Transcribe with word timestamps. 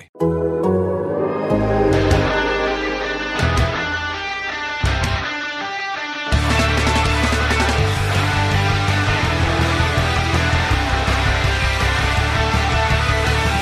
apply. 0.00 0.30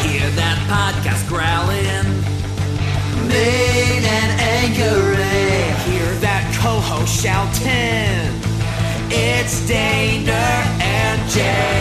Hear 0.02 0.30
that 0.30 0.58
podcast 0.68 1.28
growling, 1.28 2.06
mean 3.28 4.04
and 4.04 4.40
angry. 4.40 5.18
Hear 5.90 6.14
that 6.20 6.44
co-host 6.60 7.22
shouting, 7.22 8.40
it's 9.10 9.60
Dehner 9.68 10.32
and 10.80 11.30
Jay. 11.30 11.77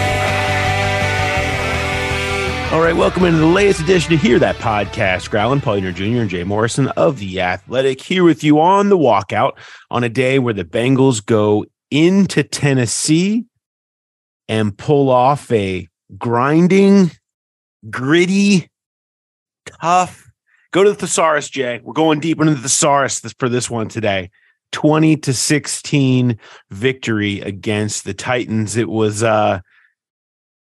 All 2.70 2.82
right, 2.82 2.98
welcome 2.98 3.24
into 3.24 3.40
the 3.40 3.46
latest 3.46 3.80
edition 3.80 4.12
to 4.12 4.18
Hear 4.18 4.40
That 4.40 4.58
Podcast. 4.58 5.30
Growlin, 5.30 5.64
Paul 5.64 5.78
Dehner 5.78 5.96
Jr. 5.96 6.22
and 6.22 6.30
Jay 6.30 6.44
Morrison 6.44 6.90
of 6.90 7.18
The 7.18 7.40
Athletic 7.40 8.02
here 8.02 8.26
with 8.26 8.44
you 8.44 8.60
on 8.60 8.90
the 8.90 8.98
walkout 8.98 9.54
on 9.90 10.04
a 10.04 10.10
day 10.10 10.38
where 10.38 10.54
the 10.54 10.66
Bengals 10.66 11.26
go 11.26 11.66
into 11.90 12.44
Tennessee 12.44 13.46
and 14.50 14.78
pull 14.78 15.10
off 15.10 15.50
a 15.50 15.88
grinding, 16.18 17.12
gritty, 17.90 18.70
tough. 19.66 20.30
Go 20.72 20.84
to 20.84 20.90
the 20.90 20.96
thesaurus, 20.98 21.50
Jay. 21.50 21.80
We're 21.82 21.94
going 21.94 22.20
deep 22.20 22.42
into 22.42 22.54
the 22.54 22.64
thesaurus 22.64 23.22
for 23.40 23.48
this 23.48 23.70
one 23.70 23.88
today. 23.88 24.30
20 24.74 25.16
to 25.16 25.34
16 25.34 26.38
victory 26.70 27.40
against 27.40 28.04
the 28.04 28.14
Titans. 28.14 28.76
It 28.76 28.90
was 28.90 29.24
uh 29.24 29.62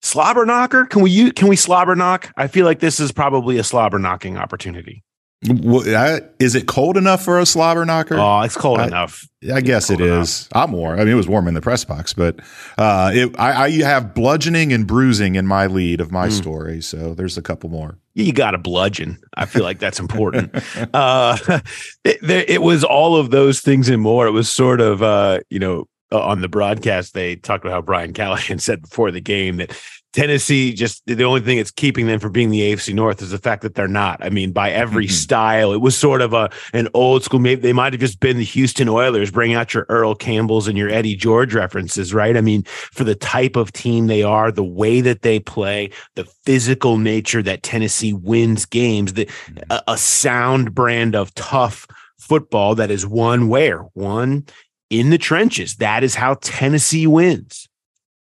slobber 0.02 0.46
knocker. 0.46 0.86
Can 0.86 1.02
we 1.02 1.10
use, 1.10 1.32
can 1.32 1.48
we 1.48 1.56
slobber 1.56 1.94
knock? 1.94 2.32
I 2.36 2.46
feel 2.46 2.64
like 2.64 2.80
this 2.80 3.00
is 3.00 3.12
probably 3.12 3.58
a 3.58 3.64
slobber 3.64 3.98
knocking 3.98 4.36
opportunity. 4.36 5.04
Well, 5.46 5.96
I, 5.96 6.22
is 6.41 6.56
it 6.56 6.66
cold 6.66 6.96
enough 6.96 7.24
for 7.24 7.38
a 7.38 7.46
slobber 7.46 7.84
knocker? 7.84 8.19
Oh, 8.19 8.41
it's 8.41 8.56
cold 8.56 8.80
I, 8.80 8.88
enough. 8.88 9.24
I 9.54 9.60
guess 9.60 9.88
it 9.88 10.00
is. 10.00 10.48
I'm 10.52 10.72
warm 10.72 10.98
I 10.98 11.04
mean, 11.04 11.12
it 11.12 11.16
was 11.16 11.28
warm 11.28 11.46
in 11.46 11.54
the 11.54 11.60
press 11.60 11.84
box, 11.84 12.12
but 12.12 12.41
uh, 12.76 13.12
it, 13.14 13.38
I, 13.38 13.66
I 13.66 13.70
have 13.70 14.14
bludgeoning 14.14 14.72
and 14.72 14.84
bruising 14.84 15.36
in 15.36 15.46
my 15.46 15.69
lead 15.69 16.00
of 16.00 16.10
my 16.10 16.26
mm. 16.26 16.32
story. 16.32 16.80
So 16.80 17.14
there's 17.14 17.38
a 17.38 17.42
couple 17.42 17.70
more. 17.70 17.98
You 18.14 18.32
got 18.32 18.50
to 18.50 18.58
bludgeon. 18.58 19.20
I 19.34 19.46
feel 19.46 19.62
like 19.62 19.78
that's 19.78 20.00
important. 20.00 20.56
uh, 20.92 21.38
it, 22.04 22.48
it, 22.50 22.62
was 22.62 22.82
all 22.82 23.14
of 23.14 23.30
those 23.30 23.60
things 23.60 23.88
and 23.88 24.02
more. 24.02 24.26
It 24.26 24.32
was 24.32 24.50
sort 24.50 24.80
of, 24.80 25.04
uh, 25.04 25.38
you 25.50 25.60
know, 25.60 25.86
on 26.11 26.41
the 26.41 26.48
broadcast, 26.48 27.14
they 27.14 27.37
talked 27.37 27.64
about 27.64 27.75
how 27.75 27.83
Brian 27.83 28.12
Callahan 28.12 28.59
said 28.59 28.83
before 28.83 29.11
the 29.11 29.20
game 29.20 29.59
that 29.59 29.78
Tennessee 30.15 30.73
just 30.73 31.05
the 31.06 31.23
only 31.25 31.42
thing 31.42 31.59
that's 31.59 31.70
keeping 31.70 32.06
them 32.06 32.19
from 32.19 32.33
being 32.33 32.48
the 32.48 32.61
AFC 32.61 32.95
North 32.95 33.20
is 33.20 33.31
the 33.31 33.39
fact 33.39 33.62
that 33.62 33.75
they're 33.75 33.87
not. 33.87 34.25
I 34.25 34.31
mean, 34.31 34.53
by 34.53 34.70
every 34.70 35.05
mm-hmm. 35.05 35.12
style, 35.12 35.73
it 35.73 35.81
was 35.83 35.97
sort 35.97 36.23
of 36.23 36.33
a 36.33 36.50
an 36.73 36.89
old 36.95 37.25
school. 37.25 37.39
Maybe 37.41 37.61
they 37.61 37.75
might 37.75 37.92
have 37.92 38.00
just 38.00 38.19
been 38.19 38.39
the 38.39 38.45
Houston 38.45 38.89
Oilers. 38.89 39.31
Bring 39.31 39.55
out 39.55 39.75
your 39.75 39.84
Earl 39.89 40.15
Campbells 40.15 40.67
and 40.67 40.78
your 40.78 40.89
Eddie 40.89 41.15
George 41.15 41.55
references, 41.55 42.15
right? 42.15 42.37
I 42.37 42.41
mean, 42.41 42.62
for 42.65 43.05
the 43.05 43.15
type 43.15 43.55
of 43.55 43.72
team 43.72 44.06
they 44.06 44.22
are, 44.22 44.50
the 44.50 44.65
way 44.65 45.03
that 45.03 45.22
they 45.22 45.38
play, 45.38 45.91
the 46.15 46.25
physical 46.25 46.97
nature 46.97 47.43
that 47.43 47.62
Tennessee 47.62 48.15
wins 48.15 48.65
games, 48.65 49.12
the 49.12 49.27
mm-hmm. 49.27 49.71
a, 49.71 49.82
a 49.88 49.99
sound 49.99 50.75
brand 50.75 51.15
of 51.15 51.34
tough 51.34 51.87
football 52.19 52.75
that 52.75 52.91
is 52.91 53.06
one 53.06 53.49
where 53.49 53.81
one 53.94 54.44
in 54.91 55.10
the 55.10 55.19
trenches. 55.19 55.76
That 55.76 56.03
is 56.04 56.15
how 56.15 56.34
Tennessee 56.41 57.06
wins. 57.06 57.69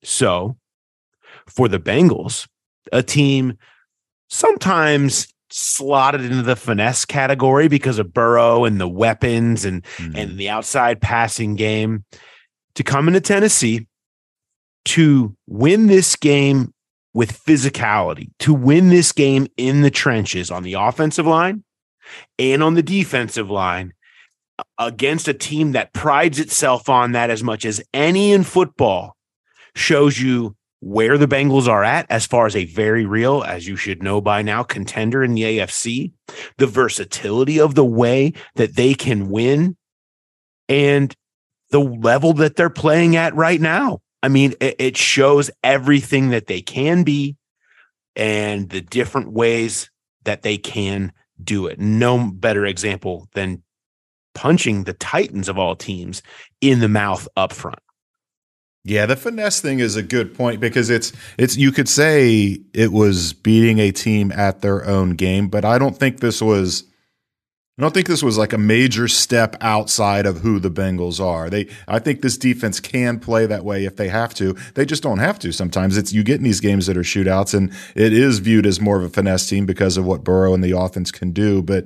So 0.04 0.58
for 1.48 1.68
the 1.68 1.80
Bengals, 1.80 2.48
a 2.92 3.04
team 3.04 3.58
sometimes 4.30 5.28
slotted 5.50 6.22
into 6.22 6.42
the 6.42 6.56
finesse 6.56 7.06
category 7.06 7.68
because 7.68 8.00
of 8.00 8.14
Burrow 8.14 8.66
and 8.66 8.80
the 8.80 8.88
weapons 8.88 9.64
and 9.64 9.84
mm-hmm. 9.84 10.16
and 10.16 10.38
the 10.38 10.50
outside 10.50 11.02
passing 11.02 11.56
game 11.56 12.04
to 12.76 12.84
come 12.84 13.08
into 13.08 13.22
Tennessee 13.22 13.88
to 14.86 15.36
win 15.48 15.88
this 15.88 16.16
game 16.16 16.74
with 17.14 17.32
physicality, 17.32 18.30
to 18.40 18.54
win 18.54 18.90
this 18.90 19.12
game 19.12 19.48
in 19.58 19.82
the 19.82 19.90
trenches 19.90 20.52
on 20.52 20.64
the 20.64 20.74
offensive 20.74 21.26
line 21.26 21.64
and 22.38 22.62
on 22.62 22.74
the 22.74 22.84
defensive 22.84 23.50
line 23.50 23.94
against 24.78 25.28
a 25.28 25.34
team 25.34 25.74
that 25.74 25.94
prides 25.94 26.40
itself 26.40 26.90
on 26.90 27.12
that 27.14 27.30
as 27.30 27.44
much 27.44 27.66
as 27.66 27.82
any 27.94 28.32
in 28.32 28.44
football 28.44 29.16
shows 29.76 30.20
you 30.20 30.56
where 30.80 31.18
the 31.18 31.28
Bengals 31.28 31.68
are 31.68 31.84
at 31.84 32.06
as 32.12 32.26
far 32.26 32.46
as 32.46 32.56
a 32.56 32.66
very 32.66 33.06
real, 33.06 33.44
as 33.44 33.68
you 33.68 33.76
should 33.76 34.04
know 34.04 34.22
by 34.22 34.42
now, 34.42 34.62
contender 34.62 35.24
in 35.24 35.34
the 35.34 35.42
AFC, 35.42 36.12
the 36.58 36.68
versatility 36.68 37.60
of 37.60 37.76
the 37.76 37.86
way 37.86 38.34
that 38.56 38.76
they 38.76 38.94
can 38.94 39.30
win, 39.30 39.76
and 40.70 41.16
the 41.72 41.80
level 41.80 42.34
that 42.34 42.56
they're 42.56 42.70
playing 42.70 43.16
at 43.16 43.34
right 43.36 43.60
now. 43.60 44.00
I 44.22 44.28
mean, 44.28 44.54
it, 44.60 44.98
shows 44.98 45.52
everything 45.64 46.30
that 46.30 46.48
they 46.48 46.62
can 46.62 47.04
be 47.04 47.36
and 48.16 48.70
the 48.70 48.82
different 48.82 49.32
ways 49.32 49.90
that 50.24 50.42
they 50.42 50.58
can 50.58 51.12
do 51.44 51.68
it. 51.68 51.80
No 51.80 52.32
better 52.32 52.66
example 52.66 53.28
than 53.34 53.62
punching 54.36 54.84
the 54.84 54.94
Titans 54.94 55.50
of 55.50 55.58
all 55.58 55.76
teams 55.76 56.22
in 56.62 56.80
the 56.80 56.90
mouth 56.90 57.28
up 57.36 57.52
front. 57.52 57.80
Yeah, 58.88 59.08
the 59.08 59.16
finesse 59.16 59.62
thing 59.62 59.80
is 59.80 59.96
a 59.96 60.04
good 60.04 60.36
point 60.36 60.60
because 60.60 60.92
it's 60.92 61.12
it's 61.40 61.58
you 61.58 61.72
could 61.72 61.90
say 61.90 62.60
it 62.72 62.92
was 62.92 63.34
beating 63.34 63.80
a 63.80 63.92
team 63.92 64.32
at 64.32 64.62
their 64.62 64.86
own 64.86 65.16
game, 65.16 65.48
but 65.48 65.66
I 65.66 65.80
don't 65.80 65.98
think 65.98 66.20
this 66.20 66.40
was 66.40 66.84
I 67.80 67.82
don't 67.82 67.96
think 67.96 68.06
this 68.06 68.22
was 68.22 68.38
like 68.38 68.54
a 68.54 68.60
major 68.60 69.08
step 69.08 69.56
outside 69.60 70.28
of 70.28 70.42
who 70.42 70.60
the 70.60 70.70
Bengals 70.70 71.20
are. 71.20 71.50
They 71.50 71.68
I 71.88 71.98
think 71.98 72.22
this 72.22 72.38
defense 72.38 72.80
can 72.80 73.20
play 73.20 73.48
that 73.48 73.66
way 73.66 73.86
if 73.86 73.96
they 73.96 74.10
have 74.10 74.36
to. 74.36 74.56
They 74.76 74.86
just 74.86 75.02
don't 75.02 75.18
have 75.18 75.40
to. 75.40 75.52
Sometimes 75.52 75.98
it's 75.98 76.14
you 76.14 76.24
get 76.24 76.38
in 76.38 76.44
these 76.44 76.62
games 76.62 76.86
that 76.86 76.96
are 76.96 77.02
shootouts 77.02 77.56
and 77.56 77.74
it 77.96 78.14
is 78.14 78.38
viewed 78.38 78.68
as 78.68 78.80
more 78.80 78.98
of 78.98 79.04
a 79.04 79.10
finesse 79.10 79.50
team 79.50 79.66
because 79.66 79.98
of 79.98 80.06
what 80.06 80.24
Burrow 80.24 80.54
and 80.54 80.64
the 80.64 80.78
offense 80.78 81.12
can 81.12 81.32
do, 81.32 81.64
but 81.64 81.86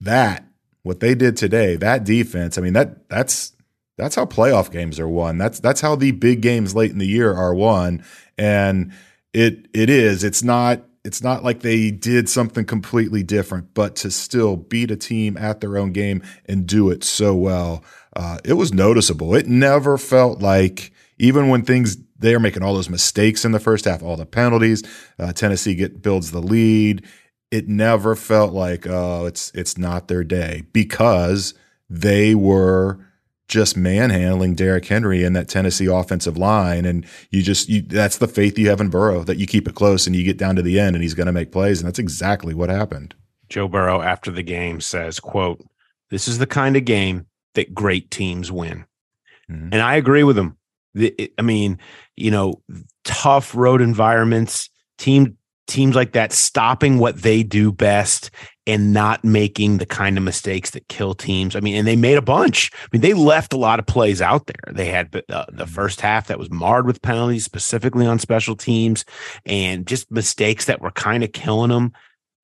that 0.00 0.47
what 0.82 1.00
they 1.00 1.14
did 1.14 1.36
today, 1.36 1.76
that 1.76 2.04
defense, 2.04 2.58
I 2.58 2.60
mean 2.60 2.74
that 2.74 3.08
that's 3.08 3.52
that's 3.96 4.14
how 4.14 4.24
playoff 4.24 4.70
games 4.70 5.00
are 5.00 5.08
won. 5.08 5.38
That's 5.38 5.60
that's 5.60 5.80
how 5.80 5.96
the 5.96 6.12
big 6.12 6.40
games 6.40 6.74
late 6.74 6.92
in 6.92 6.98
the 6.98 7.06
year 7.06 7.34
are 7.34 7.54
won. 7.54 8.04
And 8.38 8.92
it 9.34 9.66
it 9.74 9.90
is. 9.90 10.24
It's 10.24 10.42
not 10.42 10.82
it's 11.04 11.22
not 11.22 11.42
like 11.42 11.60
they 11.60 11.90
did 11.90 12.28
something 12.28 12.64
completely 12.64 13.22
different, 13.22 13.74
but 13.74 13.96
to 13.96 14.10
still 14.10 14.56
beat 14.56 14.90
a 14.90 14.96
team 14.96 15.36
at 15.36 15.60
their 15.60 15.76
own 15.76 15.92
game 15.92 16.22
and 16.46 16.66
do 16.66 16.90
it 16.90 17.02
so 17.02 17.34
well, 17.34 17.84
uh, 18.14 18.38
it 18.44 18.54
was 18.54 18.72
noticeable. 18.72 19.34
It 19.34 19.46
never 19.46 19.98
felt 19.98 20.40
like 20.40 20.92
even 21.18 21.48
when 21.48 21.64
things 21.64 21.96
they 22.18 22.34
are 22.34 22.40
making 22.40 22.62
all 22.62 22.74
those 22.74 22.90
mistakes 22.90 23.44
in 23.44 23.52
the 23.52 23.60
first 23.60 23.84
half, 23.84 24.02
all 24.02 24.16
the 24.16 24.26
penalties, 24.26 24.82
uh, 25.18 25.32
Tennessee 25.32 25.74
get 25.74 26.02
builds 26.02 26.30
the 26.30 26.42
lead. 26.42 27.04
It 27.50 27.68
never 27.68 28.14
felt 28.14 28.52
like 28.52 28.86
oh, 28.86 29.26
it's 29.26 29.50
it's 29.54 29.78
not 29.78 30.08
their 30.08 30.24
day 30.24 30.64
because 30.72 31.54
they 31.88 32.34
were 32.34 32.98
just 33.48 33.78
manhandling 33.78 34.54
Derrick 34.54 34.84
Henry 34.84 35.24
and 35.24 35.34
that 35.34 35.48
Tennessee 35.48 35.86
offensive 35.86 36.36
line. 36.36 36.84
And 36.84 37.06
you 37.30 37.42
just, 37.42 37.68
you, 37.68 37.80
that's 37.80 38.18
the 38.18 38.28
faith 38.28 38.58
you 38.58 38.68
have 38.68 38.80
in 38.80 38.90
Burrow 38.90 39.24
that 39.24 39.38
you 39.38 39.46
keep 39.46 39.66
it 39.66 39.74
close 39.74 40.06
and 40.06 40.14
you 40.14 40.22
get 40.22 40.36
down 40.36 40.56
to 40.56 40.62
the 40.62 40.78
end 40.78 40.94
and 40.94 41.02
he's 41.02 41.14
going 41.14 41.26
to 41.26 41.32
make 41.32 41.50
plays. 41.50 41.80
And 41.80 41.86
that's 41.86 41.98
exactly 41.98 42.52
what 42.52 42.68
happened. 42.68 43.14
Joe 43.48 43.66
Burrow 43.66 44.02
after 44.02 44.30
the 44.30 44.42
game 44.42 44.82
says, 44.82 45.18
quote, 45.18 45.64
this 46.10 46.28
is 46.28 46.36
the 46.36 46.46
kind 46.46 46.76
of 46.76 46.84
game 46.84 47.26
that 47.54 47.74
great 47.74 48.10
teams 48.10 48.52
win. 48.52 48.84
Mm-hmm. 49.50 49.70
And 49.72 49.80
I 49.80 49.96
agree 49.96 50.24
with 50.24 50.36
him. 50.36 50.58
I 51.38 51.42
mean, 51.42 51.78
you 52.16 52.30
know, 52.30 52.62
tough 53.04 53.54
road 53.54 53.80
environments, 53.80 54.68
team 54.98 55.37
teams 55.68 55.94
like 55.94 56.12
that 56.12 56.32
stopping 56.32 56.98
what 56.98 57.22
they 57.22 57.42
do 57.42 57.70
best 57.70 58.30
and 58.66 58.92
not 58.92 59.24
making 59.24 59.78
the 59.78 59.86
kind 59.86 60.18
of 60.18 60.24
mistakes 60.24 60.70
that 60.70 60.88
kill 60.88 61.14
teams. 61.14 61.54
I 61.54 61.60
mean, 61.60 61.76
and 61.76 61.86
they 61.86 61.96
made 61.96 62.18
a 62.18 62.22
bunch. 62.22 62.70
I 62.74 62.88
mean, 62.92 63.02
they 63.02 63.14
left 63.14 63.52
a 63.52 63.56
lot 63.58 63.78
of 63.78 63.86
plays 63.86 64.20
out 64.20 64.46
there. 64.46 64.74
They 64.74 64.86
had 64.86 65.22
uh, 65.30 65.46
the 65.50 65.66
first 65.66 66.00
half 66.00 66.26
that 66.26 66.38
was 66.38 66.50
marred 66.50 66.86
with 66.86 67.00
penalties, 67.00 67.44
specifically 67.44 68.06
on 68.06 68.18
special 68.18 68.56
teams, 68.56 69.04
and 69.46 69.86
just 69.86 70.10
mistakes 70.10 70.64
that 70.66 70.80
were 70.82 70.90
kind 70.90 71.22
of 71.24 71.32
killing 71.32 71.70
them. 71.70 71.92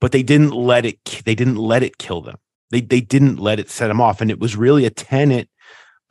but 0.01 0.13
they 0.13 0.23
didn't 0.23 0.53
let 0.53 0.85
it 0.85 0.99
they 1.25 1.35
didn't 1.35 1.57
let 1.57 1.83
it 1.83 1.99
kill 1.99 2.21
them. 2.21 2.37
They 2.71 2.81
they 2.83 3.01
didn't 3.01 3.39
let 3.39 3.59
it 3.59 3.71
set 3.71 3.89
them 3.89 4.01
off. 4.01 4.21
And 4.21 4.31
it 4.31 4.39
was 4.41 4.57
really 4.57 4.85
a 4.85 4.91
tenet 4.91 5.49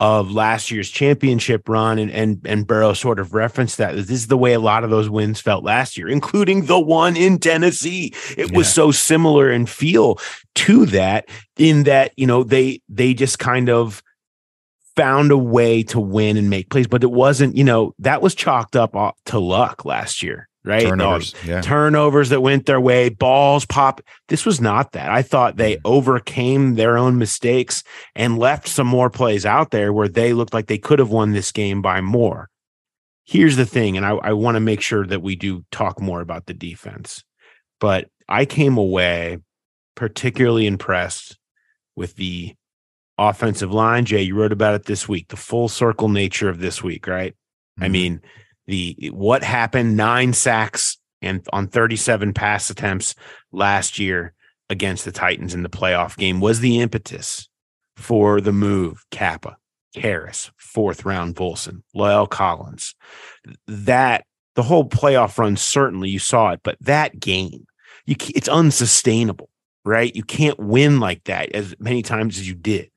of 0.00 0.32
last 0.32 0.70
year's 0.70 0.90
championship 0.90 1.68
run 1.68 1.98
and 1.98 2.10
and 2.10 2.40
and 2.44 2.66
Burrow 2.66 2.94
sort 2.94 3.20
of 3.20 3.32
referenced 3.32 3.78
that 3.78 3.94
this 3.94 4.10
is 4.10 4.26
the 4.26 4.36
way 4.36 4.52
a 4.52 4.60
lot 4.60 4.82
of 4.82 4.90
those 4.90 5.08
wins 5.08 5.40
felt 5.40 5.62
last 5.62 5.96
year 5.96 6.08
including 6.08 6.66
the 6.66 6.80
one 6.80 7.16
in 7.16 7.38
Tennessee 7.38 8.12
it 8.36 8.50
yeah. 8.50 8.56
was 8.56 8.72
so 8.72 8.90
similar 8.90 9.50
in 9.50 9.66
feel 9.66 10.18
to 10.56 10.86
that 10.86 11.28
in 11.56 11.84
that 11.84 12.12
you 12.16 12.26
know 12.26 12.42
they 12.42 12.80
they 12.88 13.14
just 13.14 13.38
kind 13.38 13.68
of 13.68 14.02
found 14.96 15.30
a 15.30 15.38
way 15.38 15.82
to 15.82 16.00
win 16.00 16.36
and 16.36 16.50
make 16.50 16.70
plays 16.70 16.88
but 16.88 17.04
it 17.04 17.10
wasn't 17.12 17.56
you 17.56 17.64
know 17.64 17.94
that 17.98 18.20
was 18.20 18.34
chalked 18.34 18.74
up 18.74 18.96
uh, 18.96 19.12
to 19.24 19.38
luck 19.38 19.84
last 19.84 20.22
year 20.22 20.48
right? 20.64 20.82
Turnovers, 20.82 21.34
yeah. 21.44 21.60
turnovers 21.60 22.30
that 22.30 22.40
went 22.40 22.66
their 22.66 22.80
way, 22.80 23.08
balls 23.08 23.66
pop. 23.66 24.00
This 24.28 24.46
was 24.46 24.60
not 24.60 24.92
that. 24.92 25.10
I 25.10 25.22
thought 25.22 25.56
they 25.56 25.74
mm-hmm. 25.74 25.86
overcame 25.86 26.74
their 26.74 26.96
own 26.96 27.18
mistakes 27.18 27.84
and 28.14 28.38
left 28.38 28.68
some 28.68 28.86
more 28.86 29.10
plays 29.10 29.44
out 29.44 29.70
there 29.70 29.92
where 29.92 30.08
they 30.08 30.32
looked 30.32 30.54
like 30.54 30.66
they 30.66 30.78
could 30.78 30.98
have 30.98 31.10
won 31.10 31.32
this 31.32 31.52
game 31.52 31.82
by 31.82 32.00
more. 32.00 32.48
Here's 33.26 33.56
the 33.56 33.66
thing, 33.66 33.96
and 33.96 34.04
I, 34.04 34.10
I 34.10 34.32
want 34.32 34.56
to 34.56 34.60
make 34.60 34.80
sure 34.80 35.06
that 35.06 35.22
we 35.22 35.34
do 35.34 35.64
talk 35.70 36.00
more 36.00 36.20
about 36.20 36.46
the 36.46 36.54
defense, 36.54 37.24
but 37.80 38.08
I 38.28 38.44
came 38.44 38.76
away 38.76 39.38
particularly 39.94 40.66
impressed 40.66 41.38
with 41.96 42.16
the 42.16 42.54
offensive 43.16 43.72
line. 43.72 44.04
Jay, 44.04 44.22
you 44.22 44.34
wrote 44.34 44.52
about 44.52 44.74
it 44.74 44.84
this 44.84 45.08
week, 45.08 45.28
the 45.28 45.36
full 45.36 45.68
circle 45.68 46.08
nature 46.08 46.48
of 46.48 46.58
this 46.58 46.82
week, 46.82 47.06
right? 47.06 47.32
Mm-hmm. 47.32 47.84
I 47.84 47.88
mean, 47.88 48.20
the 48.66 49.10
what 49.12 49.42
happened 49.42 49.96
nine 49.96 50.32
sacks 50.32 50.98
and 51.22 51.46
on 51.52 51.68
37 51.68 52.32
pass 52.32 52.70
attempts 52.70 53.14
last 53.52 53.98
year 53.98 54.34
against 54.70 55.04
the 55.04 55.12
Titans 55.12 55.54
in 55.54 55.62
the 55.62 55.68
playoff 55.68 56.16
game 56.16 56.40
was 56.40 56.60
the 56.60 56.80
impetus 56.80 57.48
for 57.96 58.40
the 58.40 58.52
move 58.52 59.04
Cappa, 59.10 59.56
Karras, 59.96 60.50
fourth 60.56 61.04
round 61.04 61.36
Volson, 61.36 61.82
La'el 61.94 62.28
Collins. 62.28 62.94
That 63.66 64.24
the 64.54 64.62
whole 64.62 64.88
playoff 64.88 65.38
run 65.38 65.56
certainly 65.56 66.08
you 66.08 66.18
saw 66.18 66.50
it, 66.50 66.60
but 66.62 66.76
that 66.80 67.18
game, 67.20 67.66
you 68.06 68.16
it's 68.34 68.48
unsustainable, 68.48 69.50
right? 69.84 70.14
You 70.14 70.22
can't 70.22 70.58
win 70.58 71.00
like 71.00 71.24
that 71.24 71.52
as 71.54 71.74
many 71.78 72.02
times 72.02 72.38
as 72.38 72.48
you 72.48 72.54
did 72.54 72.90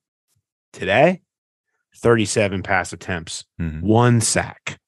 today. 0.73 1.21
37 1.97 2.61
pass 2.61 2.93
attempts, 2.93 3.43
mm-hmm. 3.59 3.85
one 3.85 4.21
sack 4.21 4.79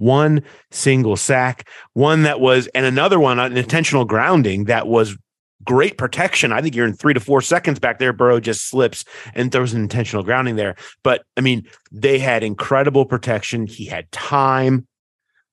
one 0.00 0.42
single 0.70 1.16
sack, 1.16 1.68
one 1.92 2.22
that 2.22 2.40
was, 2.40 2.66
and 2.68 2.86
another 2.86 3.20
one, 3.20 3.38
an 3.38 3.56
intentional 3.56 4.06
grounding 4.06 4.64
that 4.64 4.86
was 4.86 5.16
great 5.62 5.98
protection. 5.98 6.52
I 6.52 6.62
think 6.62 6.74
you're 6.74 6.86
in 6.86 6.94
three 6.94 7.12
to 7.12 7.20
four 7.20 7.42
seconds 7.42 7.78
back 7.78 7.98
there. 7.98 8.14
Burrow 8.14 8.40
just 8.40 8.68
slips 8.68 9.04
and 9.34 9.52
throws 9.52 9.74
an 9.74 9.82
intentional 9.82 10.22
grounding 10.22 10.56
there. 10.56 10.76
But 11.04 11.22
I 11.36 11.42
mean, 11.42 11.66
they 11.92 12.18
had 12.18 12.42
incredible 12.42 13.04
protection. 13.04 13.66
He 13.66 13.84
had 13.84 14.10
time. 14.10 14.86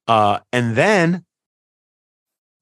Uh, 0.07 0.39
and 0.53 0.77
then 0.77 1.25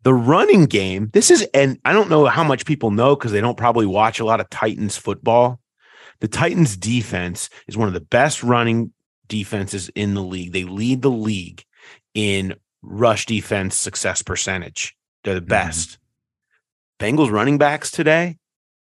the 0.01 0.13
running 0.13 0.65
game, 0.65 1.09
this 1.13 1.29
is, 1.29 1.47
and 1.53 1.79
I 1.85 1.93
don't 1.93 2.09
know 2.09 2.25
how 2.25 2.43
much 2.43 2.65
people 2.65 2.89
know 2.89 3.15
because 3.15 3.31
they 3.31 3.41
don't 3.41 3.57
probably 3.57 3.85
watch 3.85 4.19
a 4.19 4.25
lot 4.25 4.39
of 4.39 4.49
Titans 4.49 4.97
football. 4.97 5.59
The 6.19 6.27
Titans 6.27 6.77
defense 6.77 7.49
is 7.67 7.77
one 7.77 7.87
of 7.87 7.93
the 7.93 8.01
best 8.01 8.41
running 8.41 8.91
defenses 9.27 9.89
in 9.89 10.13
the 10.13 10.23
league. 10.23 10.53
They 10.53 10.63
lead 10.63 11.01
the 11.01 11.11
league 11.11 11.63
in 12.15 12.55
rush 12.81 13.27
defense 13.27 13.75
success 13.75 14.23
percentage. 14.23 14.95
They're 15.23 15.35
the 15.35 15.41
mm-hmm. 15.41 15.49
best. 15.49 15.89
Mm-hmm. 15.89 17.15
Bengals 17.19 17.31
running 17.31 17.57
backs 17.57 17.91
today, 17.91 18.37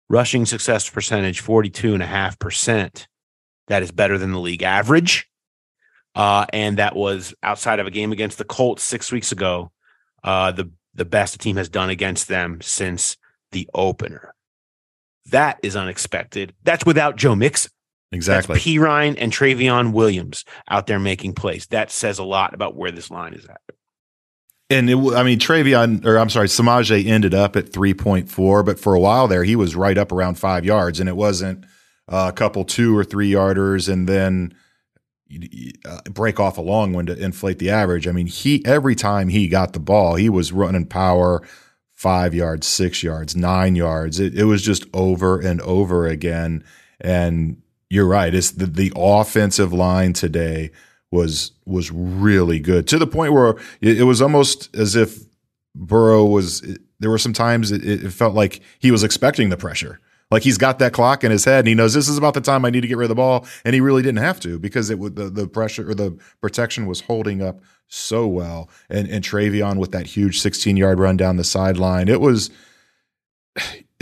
rushing 0.09 0.47
success 0.47 0.88
percentage 0.88 1.43
42.5%. 1.43 3.06
That 3.67 3.82
is 3.82 3.91
better 3.91 4.17
than 4.17 4.32
the 4.32 4.41
league 4.41 4.62
average. 4.62 5.29
Uh, 6.15 6.47
and 6.53 6.79
that 6.79 6.97
was 6.97 7.35
outside 7.43 7.81
of 7.81 7.87
a 7.87 7.91
game 7.91 8.12
against 8.12 8.38
the 8.38 8.44
Colts 8.44 8.82
six 8.82 9.12
weeks 9.12 9.31
ago, 9.31 9.70
uh, 10.25 10.53
the, 10.53 10.70
the 10.94 11.05
best 11.05 11.32
the 11.35 11.38
team 11.38 11.56
has 11.56 11.69
done 11.69 11.91
against 11.91 12.29
them 12.29 12.61
since 12.61 13.17
the 13.53 13.69
opener. 13.75 14.35
That 15.26 15.59
is 15.62 15.76
unexpected. 15.76 16.55
That's 16.62 16.87
without 16.87 17.17
Joe 17.17 17.35
Mixon. 17.35 17.70
Exactly. 18.10 18.55
That's 18.55 18.76
Ryan 18.78 19.16
and 19.19 19.32
Trayveon 19.32 19.93
Williams 19.93 20.44
out 20.70 20.87
there 20.87 20.99
making 20.99 21.34
plays. 21.34 21.66
That 21.66 21.90
says 21.90 22.19
a 22.19 22.25
lot 22.25 22.55
about 22.55 22.75
where 22.75 22.90
this 22.90 23.10
line 23.10 23.34
is 23.34 23.44
at. 23.46 23.60
And 24.70 24.90
it, 24.90 24.96
I 24.96 25.22
mean, 25.22 25.38
Trayveon, 25.38 26.05
or 26.05 26.19
I'm 26.19 26.31
sorry, 26.31 26.49
Samaje 26.49 27.06
ended 27.06 27.34
up 27.34 27.56
at 27.56 27.70
3.4, 27.70 28.64
but 28.64 28.78
for 28.78 28.94
a 28.94 29.00
while 29.00 29.26
there, 29.28 29.44
he 29.44 29.56
was 29.56 29.75
right 29.75 29.96
up 29.96 30.12
around 30.12 30.38
five 30.38 30.64
yards, 30.64 31.00
and 31.00 31.08
it 31.08 31.16
wasn't 31.16 31.64
a 32.06 32.32
couple 32.32 32.64
two 32.64 32.96
or 32.96 33.05
three 33.05 33.31
yarders, 33.31 33.90
and 33.90 34.06
then 34.06 34.55
uh, 35.84 36.00
break 36.10 36.40
off 36.40 36.58
a 36.58 36.62
long 36.62 36.93
one 36.93 37.06
to 37.06 37.16
inflate 37.16 37.58
the 37.58 37.70
average. 37.70 38.06
I 38.08 38.12
mean, 38.12 38.26
he 38.26 38.64
every 38.64 38.94
time 38.94 39.28
he 39.28 39.49
got 39.49 39.75
the 39.75 39.81
ball, 39.81 40.14
he 40.14 40.28
was 40.28 40.52
running 40.52 40.87
power 40.87 41.46
five 41.94 42.34
yards, 42.34 42.66
six 42.66 43.02
yards, 43.02 43.37
nine 43.37 43.75
yards. 43.75 44.20
It, 44.20 44.34
it 44.34 44.44
was 44.44 44.62
just 44.62 44.87
over 44.94 45.38
and 45.38 45.60
over 45.62 46.06
again, 46.06 46.64
and 47.00 47.60
you're 47.90 48.06
right. 48.06 48.35
It's 48.35 48.50
the, 48.50 48.67
the 48.67 48.93
offensive 48.96 49.73
line 49.73 50.12
today 50.12 50.70
was 51.11 51.52
was 51.64 51.90
really 51.90 52.58
good 52.58 52.87
to 52.88 52.99
the 52.99 53.06
point 53.06 53.32
where 53.32 53.50
it, 53.81 54.00
it 54.00 54.05
was 54.05 54.20
almost 54.20 54.75
as 54.76 54.94
if 54.94 55.25
Burrow 55.75 56.25
was. 56.25 56.61
There 57.00 57.11
were 57.11 57.19
some 57.19 57.32
times 57.32 57.70
it, 57.70 57.85
it, 57.85 58.12
felt 58.12 58.35
like 58.35 58.61
he 58.81 58.90
was 58.90 59.05
expecting 59.05 59.50
the 59.50 59.56
pressure. 59.56 60.00
Like 60.31 60.43
he's 60.43 60.58
got 60.58 60.81
that 60.81 60.93
clock 60.93 61.25
in 61.25 61.31
his 61.31 61.44
head, 61.44 61.61
and 61.61 61.69
he 61.69 61.75
knows 61.75 61.94
this 61.94 62.08
is 62.08 62.19
about 62.19 62.35
the 62.35 62.40
time 62.43 62.64
I 62.64 62.70
need 62.70 62.82
to 62.82 62.88
get 62.88 62.99
rid 62.99 63.06
of 63.06 63.11
the 63.11 63.14
ball, 63.14 63.46
and 63.64 63.73
he 63.73 63.81
really 63.81 64.02
didn't 64.02 64.19
have 64.19 64.41
to 64.41 64.58
because 64.58 64.91
it 64.91 64.99
would 64.99 65.17
the, 65.17 65.31
the 65.31 65.46
pressure 65.46 65.88
or 65.88 65.94
the 65.94 66.19
protection 66.43 66.87
was 66.87 67.00
holding 67.00 67.41
up 67.41 67.61
so 67.87 68.26
well. 68.26 68.69
And 68.91 69.08
and 69.08 69.25
Trayveon 69.25 69.79
with 69.79 69.93
that 69.93 70.06
huge 70.06 70.41
16 70.41 70.76
yard 70.76 70.99
run 70.99 71.17
down 71.17 71.37
the 71.37 71.44
sideline, 71.44 72.08
it 72.08 72.20
was 72.20 72.50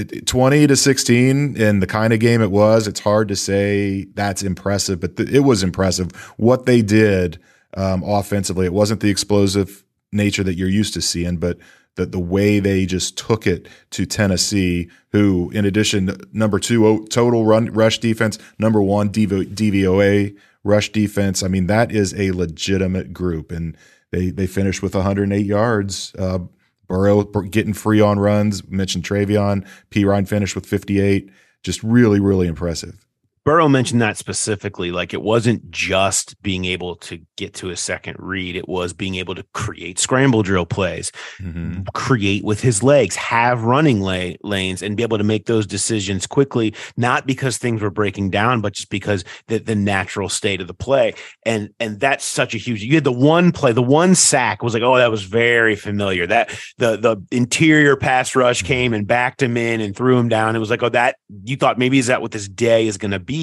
20 0.04 0.66
to 0.66 0.76
16 0.76 1.60
and 1.60 1.82
the 1.82 1.87
kind 1.87 2.12
of 2.12 2.20
game 2.20 2.43
it 2.43 2.50
was, 2.50 2.87
it's 2.87 3.00
hard 3.00 3.28
to 3.28 3.37
say 3.37 4.04
that's 4.14 4.43
impressive, 4.43 5.00
but 5.00 5.16
th- 5.16 5.31
it 5.31 5.40
was 5.40 5.62
impressive 5.62 6.14
what 6.37 6.66
they 6.66 6.82
did 6.82 7.38
um, 7.76 8.02
offensively. 8.02 8.66
It 8.66 8.75
wasn't 8.75 9.00
the 9.00 9.08
explosive 9.08 9.84
nature 10.12 10.43
that 10.43 10.54
you're 10.54 10.69
used 10.69 10.93
to 10.94 11.00
seeing, 11.00 11.38
but 11.38 11.58
the, 11.94 12.04
the 12.04 12.19
way 12.19 12.60
they 12.60 12.84
just 12.84 13.16
took 13.16 13.46
it 13.46 13.69
to 13.90 14.04
Tennessee, 14.04 14.90
who, 15.12 15.50
in 15.50 15.64
addition, 15.64 16.14
number 16.32 16.58
two 16.58 17.06
total 17.06 17.47
run 17.47 17.73
rush 17.73 17.99
defense, 17.99 18.38
number 18.59 18.82
one 18.82 19.09
DVOA 19.11 20.37
rush 20.62 20.92
defense. 20.92 21.42
I 21.42 21.49
mean, 21.49 21.68
that 21.68 21.90
is 21.90 22.14
a 22.18 22.32
legitimate 22.32 23.14
group, 23.14 23.50
and 23.50 23.76
they 24.11 24.30
they 24.30 24.47
finished 24.47 24.82
with 24.82 24.94
108 24.94 25.44
yards. 25.44 26.14
Uh, 26.18 26.40
Burrow 26.88 27.25
getting 27.25 27.73
free 27.73 28.00
on 28.00 28.19
runs. 28.19 28.66
Mentioned 28.69 29.05
Trayveon. 29.05 29.66
Perine 29.90 30.28
finished 30.28 30.55
with 30.55 30.66
58. 30.66 31.31
Just 31.62 31.83
really, 31.83 32.21
really 32.21 32.47
impressive. 32.47 33.05
Burrow 33.46 33.68
mentioned 33.68 34.02
that 34.02 34.16
specifically. 34.16 34.90
Like 34.90 35.14
it 35.14 35.22
wasn't 35.22 35.70
just 35.70 36.42
being 36.42 36.64
able 36.64 36.96
to 36.96 37.20
get 37.36 37.54
to 37.54 37.70
a 37.70 37.76
second 37.76 38.16
read, 38.18 38.56
it 38.56 38.68
was 38.68 38.92
being 38.92 39.14
able 39.14 39.36
to 39.36 39.44
create 39.54 40.00
scramble 40.00 40.42
drill 40.42 40.66
plays, 40.66 41.12
mm-hmm. 41.40 41.82
create 41.94 42.42
with 42.42 42.60
his 42.60 42.82
legs, 42.82 43.14
have 43.14 43.62
running 43.62 44.00
lanes, 44.00 44.82
and 44.82 44.96
be 44.96 45.04
able 45.04 45.16
to 45.16 45.22
make 45.22 45.46
those 45.46 45.64
decisions 45.64 46.26
quickly, 46.26 46.74
not 46.96 47.24
because 47.24 47.56
things 47.56 47.80
were 47.80 47.90
breaking 47.90 48.30
down, 48.30 48.60
but 48.60 48.72
just 48.72 48.90
because 48.90 49.22
the, 49.46 49.58
the 49.58 49.76
natural 49.76 50.28
state 50.28 50.60
of 50.60 50.66
the 50.66 50.74
play. 50.74 51.14
And 51.44 51.70
and 51.78 52.00
that's 52.00 52.24
such 52.24 52.52
a 52.52 52.58
huge 52.58 52.82
you 52.82 52.96
had 52.96 53.04
the 53.04 53.12
one 53.12 53.52
play, 53.52 53.70
the 53.70 53.80
one 53.80 54.16
sack 54.16 54.60
was 54.60 54.74
like, 54.74 54.82
oh, 54.82 54.96
that 54.96 55.12
was 55.12 55.22
very 55.22 55.76
familiar. 55.76 56.26
That 56.26 56.48
the 56.78 56.96
the 56.96 57.22
interior 57.30 57.94
pass 57.94 58.34
rush 58.34 58.58
mm-hmm. 58.58 58.66
came 58.66 58.92
and 58.92 59.06
backed 59.06 59.40
him 59.40 59.56
in 59.56 59.80
and 59.80 59.94
threw 59.94 60.18
him 60.18 60.28
down. 60.28 60.56
It 60.56 60.58
was 60.58 60.70
like, 60.70 60.82
oh, 60.82 60.88
that 60.88 61.18
you 61.44 61.56
thought 61.56 61.78
maybe 61.78 62.00
is 62.00 62.08
that 62.08 62.22
what 62.22 62.32
this 62.32 62.48
day 62.48 62.88
is 62.88 62.98
gonna 62.98 63.20
be? 63.20 63.36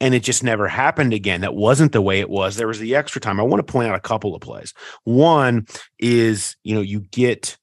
And 0.00 0.14
it 0.14 0.22
just 0.22 0.42
never 0.42 0.68
happened 0.68 1.12
again. 1.12 1.40
That 1.42 1.54
wasn't 1.54 1.92
the 1.92 2.02
way 2.02 2.20
it 2.20 2.30
was. 2.30 2.56
There 2.56 2.68
was 2.68 2.78
the 2.78 2.94
extra 2.94 3.20
time. 3.20 3.40
I 3.40 3.44
want 3.44 3.66
to 3.66 3.72
point 3.72 3.88
out 3.88 3.94
a 3.94 4.00
couple 4.00 4.34
of 4.34 4.40
plays. 4.40 4.74
One 5.04 5.66
is, 5.98 6.56
you 6.64 6.74
know, 6.74 6.80
you 6.80 7.00
get 7.00 7.56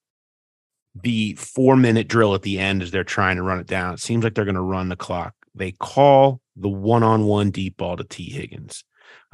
the 1.01 1.34
four 1.36 1.75
minute 1.75 2.08
drill 2.08 2.36
at 2.36 2.44
the 2.44 2.60
end 2.60 2.82
as 2.82 2.91
they're 2.91 3.03
trying 3.03 3.36
to 3.36 3.44
run 3.44 3.60
it 3.60 3.67
down. 3.67 3.94
It 3.94 4.00
seems 4.00 4.24
like 4.24 4.34
they're 4.34 4.46
going 4.46 4.55
to 4.55 4.62
run 4.62 4.89
the 4.89 4.96
clock. 4.96 5.34
They 5.53 5.72
call 5.74 6.41
the 6.55 6.70
one 6.70 7.03
on 7.03 7.25
one 7.25 7.51
deep 7.51 7.77
ball 7.77 7.98
to 7.98 8.03
T. 8.03 8.29
Higgins. 8.29 8.84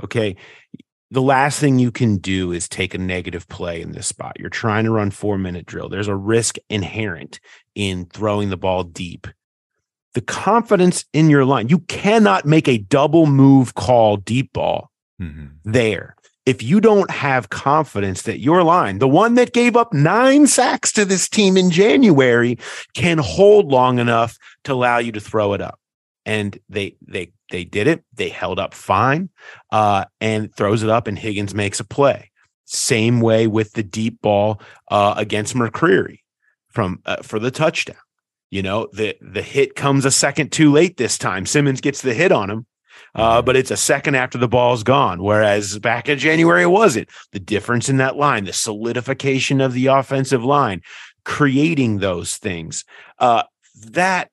Okay. 0.04 0.36
The 1.12 1.22
last 1.22 1.60
thing 1.60 1.78
you 1.78 1.92
can 1.92 2.18
do 2.18 2.54
is 2.54 2.70
take 2.70 2.94
a 2.94 2.98
negative 2.98 3.48
play 3.50 3.82
in 3.82 3.92
this 3.92 4.08
spot. 4.08 4.38
You're 4.40 4.50
trying 4.50 4.86
to 4.86 4.92
run 4.92 5.12
four 5.12 5.38
minute 5.38 5.66
drill. 5.66 5.90
There's 5.90 6.08
a 6.08 6.16
risk 6.16 6.56
inherent 6.70 7.40
in 7.76 8.06
throwing 8.06 8.50
the 8.50 8.58
ball 8.58 8.84
deep 8.86 9.28
the 10.14 10.22
confidence 10.22 11.06
in 11.14 11.30
your 11.30 11.46
line. 11.46 11.70
You 11.70 11.80
cannot 11.80 12.46
make 12.46 12.68
a 12.68 12.78
double 12.78 13.26
move 13.26 13.76
call 13.76 14.18
deep 14.18 14.54
ball 14.54 14.92
mm-hmm. 15.22 15.48
there. 15.64 16.16
if 16.46 16.64
you 16.64 16.82
don't 16.82 17.10
have 17.12 17.50
confidence 17.50 18.24
that 18.24 18.40
your 18.40 18.64
line, 18.64 19.00
the 19.00 19.08
one 19.08 19.36
that 19.36 19.54
gave 19.54 19.76
up 19.76 19.94
nine 19.94 20.48
sacks 20.48 20.92
to 20.94 21.06
this 21.06 21.30
team 21.30 21.56
in 21.56 21.70
January, 21.70 22.58
can 22.94 23.20
hold 23.20 23.72
long 23.72 24.00
enough 24.00 24.38
to 24.64 24.74
allow 24.74 24.98
you 24.98 25.12
to 25.12 25.20
throw 25.20 25.54
it 25.54 25.62
up. 25.62 25.80
And 26.26 26.58
they 26.70 26.96
they 27.08 27.32
they 27.52 27.64
did 27.64 27.88
it. 27.88 28.04
They 28.14 28.30
held 28.30 28.60
up 28.60 28.74
fine, 28.74 29.30
uh, 29.72 30.06
and 30.20 30.54
throws 30.56 30.84
it 30.84 30.90
up, 30.90 31.08
and 31.08 31.18
Higgins 31.18 31.56
makes 31.56 31.80
a 31.80 31.84
play. 31.84 32.32
Same 32.66 33.22
way 33.22 33.48
with 33.48 33.74
the 33.74 33.84
deep 33.84 34.22
ball 34.22 34.62
uh, 34.90 35.16
against 35.18 35.56
McCreary 35.56 36.20
from 36.70 37.02
uh, 37.06 37.18
for 37.18 37.40
the 37.40 37.52
touchdown. 37.52 37.98
You 38.52 38.62
know, 38.62 38.90
the 38.92 39.16
the 39.22 39.42
hit 39.42 39.76
comes 39.76 40.06
a 40.06 40.12
second 40.12 40.52
too 40.52 40.72
late 40.72 40.98
this 40.98 41.18
time. 41.18 41.46
Simmons 41.46 41.82
gets 41.82 42.02
the 42.02 42.14
hit 42.14 42.34
on 42.34 42.50
him, 42.50 42.66
uh, 43.16 43.42
but 43.42 43.56
it's 43.56 43.72
a 43.72 43.78
second 43.78 44.16
after 44.16 44.38
the 44.38 44.48
ball's 44.48 44.84
gone. 44.84 45.24
Whereas 45.24 45.80
back 45.80 46.10
in 46.10 46.20
January, 46.20 46.64
it 46.64 46.68
wasn't. 46.68 47.10
The 47.32 47.40
difference 47.40 47.88
in 47.88 47.98
that 47.98 48.18
line, 48.18 48.44
the 48.44 48.54
solidification 48.54 49.62
of 49.62 49.74
the 49.74 49.88
offensive 49.88 50.44
line, 50.44 50.82
creating 51.24 52.00
those 52.00 52.38
things. 52.38 52.84
Uh, 53.20 53.44
that 53.92 54.30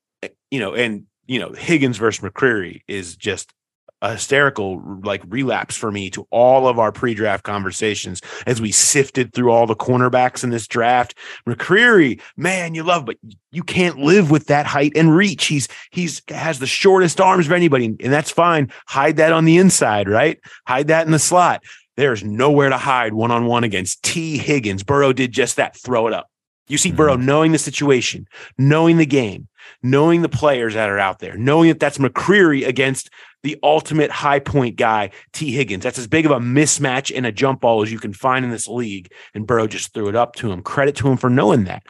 you 0.50 0.58
know, 0.58 0.74
and 0.74 1.04
you 1.26 1.38
know, 1.38 1.52
Higgins 1.52 1.96
versus 1.96 2.24
McCreary 2.24 2.82
is 2.88 3.16
just 3.16 3.52
a 4.00 4.12
hysterical 4.12 4.82
like 5.02 5.22
relapse 5.28 5.76
for 5.76 5.90
me 5.90 6.10
to 6.10 6.26
all 6.30 6.68
of 6.68 6.78
our 6.78 6.92
pre-draft 6.92 7.44
conversations 7.44 8.20
as 8.46 8.60
we 8.60 8.70
sifted 8.70 9.32
through 9.32 9.50
all 9.50 9.66
the 9.66 9.74
cornerbacks 9.74 10.44
in 10.44 10.50
this 10.50 10.68
draft. 10.68 11.14
McCreary, 11.46 12.20
man, 12.36 12.74
you 12.74 12.82
love, 12.82 13.04
but 13.04 13.16
you 13.50 13.62
can't 13.62 13.98
live 13.98 14.30
with 14.30 14.46
that 14.46 14.66
height 14.66 14.92
and 14.94 15.14
reach. 15.14 15.46
He's 15.46 15.68
he's 15.90 16.22
has 16.28 16.58
the 16.58 16.66
shortest 16.66 17.20
arms 17.20 17.46
of 17.46 17.52
anybody, 17.52 17.86
and 17.86 18.12
that's 18.12 18.30
fine. 18.30 18.70
Hide 18.86 19.16
that 19.16 19.32
on 19.32 19.44
the 19.44 19.58
inside, 19.58 20.08
right? 20.08 20.38
Hide 20.66 20.88
that 20.88 21.06
in 21.06 21.12
the 21.12 21.18
slot. 21.18 21.64
There's 21.96 22.22
nowhere 22.22 22.68
to 22.68 22.78
hide 22.78 23.12
one 23.14 23.32
on 23.32 23.46
one 23.46 23.64
against 23.64 24.04
T. 24.04 24.38
Higgins. 24.38 24.84
Burrow 24.84 25.12
did 25.12 25.32
just 25.32 25.56
that. 25.56 25.76
Throw 25.76 26.06
it 26.06 26.12
up. 26.12 26.30
You 26.68 26.78
see 26.78 26.92
Burrow 26.92 27.16
mm-hmm. 27.16 27.26
knowing 27.26 27.52
the 27.52 27.58
situation, 27.58 28.28
knowing 28.58 28.98
the 28.98 29.06
game, 29.06 29.48
knowing 29.82 30.22
the 30.22 30.28
players 30.28 30.74
that 30.74 30.90
are 30.90 30.98
out 30.98 31.18
there, 31.18 31.36
knowing 31.36 31.68
that 31.68 31.80
that's 31.80 31.98
McCreary 31.98 32.66
against 32.66 33.10
the 33.42 33.56
ultimate 33.62 34.10
high 34.10 34.40
point 34.40 34.76
guy, 34.76 35.10
T. 35.32 35.52
Higgins. 35.52 35.84
That's 35.84 35.98
as 35.98 36.06
big 36.06 36.26
of 36.26 36.32
a 36.32 36.38
mismatch 36.38 37.10
in 37.10 37.24
a 37.24 37.32
jump 37.32 37.60
ball 37.60 37.82
as 37.82 37.92
you 37.92 37.98
can 37.98 38.12
find 38.12 38.44
in 38.44 38.50
this 38.50 38.68
league. 38.68 39.12
And 39.34 39.46
Burrow 39.46 39.66
just 39.66 39.94
threw 39.94 40.08
it 40.08 40.16
up 40.16 40.34
to 40.36 40.50
him. 40.50 40.62
Credit 40.62 40.96
to 40.96 41.08
him 41.08 41.16
for 41.16 41.30
knowing 41.30 41.64
that. 41.64 41.82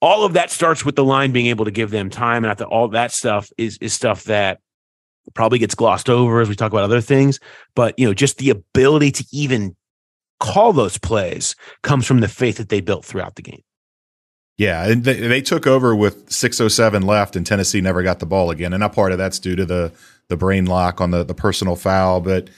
All 0.00 0.24
of 0.24 0.32
that 0.32 0.50
starts 0.50 0.84
with 0.84 0.96
the 0.96 1.04
line 1.04 1.32
being 1.32 1.46
able 1.46 1.64
to 1.64 1.70
give 1.70 1.90
them 1.90 2.10
time. 2.10 2.44
And 2.44 2.50
I 2.50 2.54
thought 2.54 2.68
all 2.68 2.88
that 2.88 3.12
stuff 3.12 3.50
is, 3.56 3.78
is 3.80 3.92
stuff 3.92 4.24
that 4.24 4.58
probably 5.34 5.58
gets 5.58 5.74
glossed 5.74 6.10
over 6.10 6.40
as 6.40 6.48
we 6.48 6.56
talk 6.56 6.72
about 6.72 6.84
other 6.84 7.00
things. 7.00 7.38
But, 7.74 7.98
you 7.98 8.06
know, 8.06 8.14
just 8.14 8.38
the 8.38 8.50
ability 8.50 9.12
to 9.12 9.24
even 9.32 9.76
call 10.40 10.72
those 10.72 10.98
plays 10.98 11.54
comes 11.82 12.04
from 12.04 12.20
the 12.20 12.28
faith 12.28 12.56
that 12.56 12.68
they 12.68 12.80
built 12.80 13.04
throughout 13.04 13.36
the 13.36 13.42
game. 13.42 13.62
Yeah, 14.58 14.86
and 14.86 15.02
they, 15.02 15.14
they 15.14 15.40
took 15.40 15.66
over 15.66 15.96
with 15.96 16.30
607 16.30 17.02
left, 17.02 17.36
and 17.36 17.46
Tennessee 17.46 17.80
never 17.80 18.02
got 18.02 18.18
the 18.20 18.26
ball 18.26 18.50
again. 18.50 18.72
And 18.72 18.84
a 18.84 18.88
part 18.88 19.12
of 19.12 19.18
that's 19.18 19.38
due 19.38 19.56
to 19.56 19.64
the 19.64 19.92
the 20.28 20.36
brain 20.36 20.66
lock 20.66 21.00
on 21.00 21.10
the 21.10 21.24
the 21.24 21.34
personal 21.34 21.76
foul, 21.76 22.20
but 22.20 22.48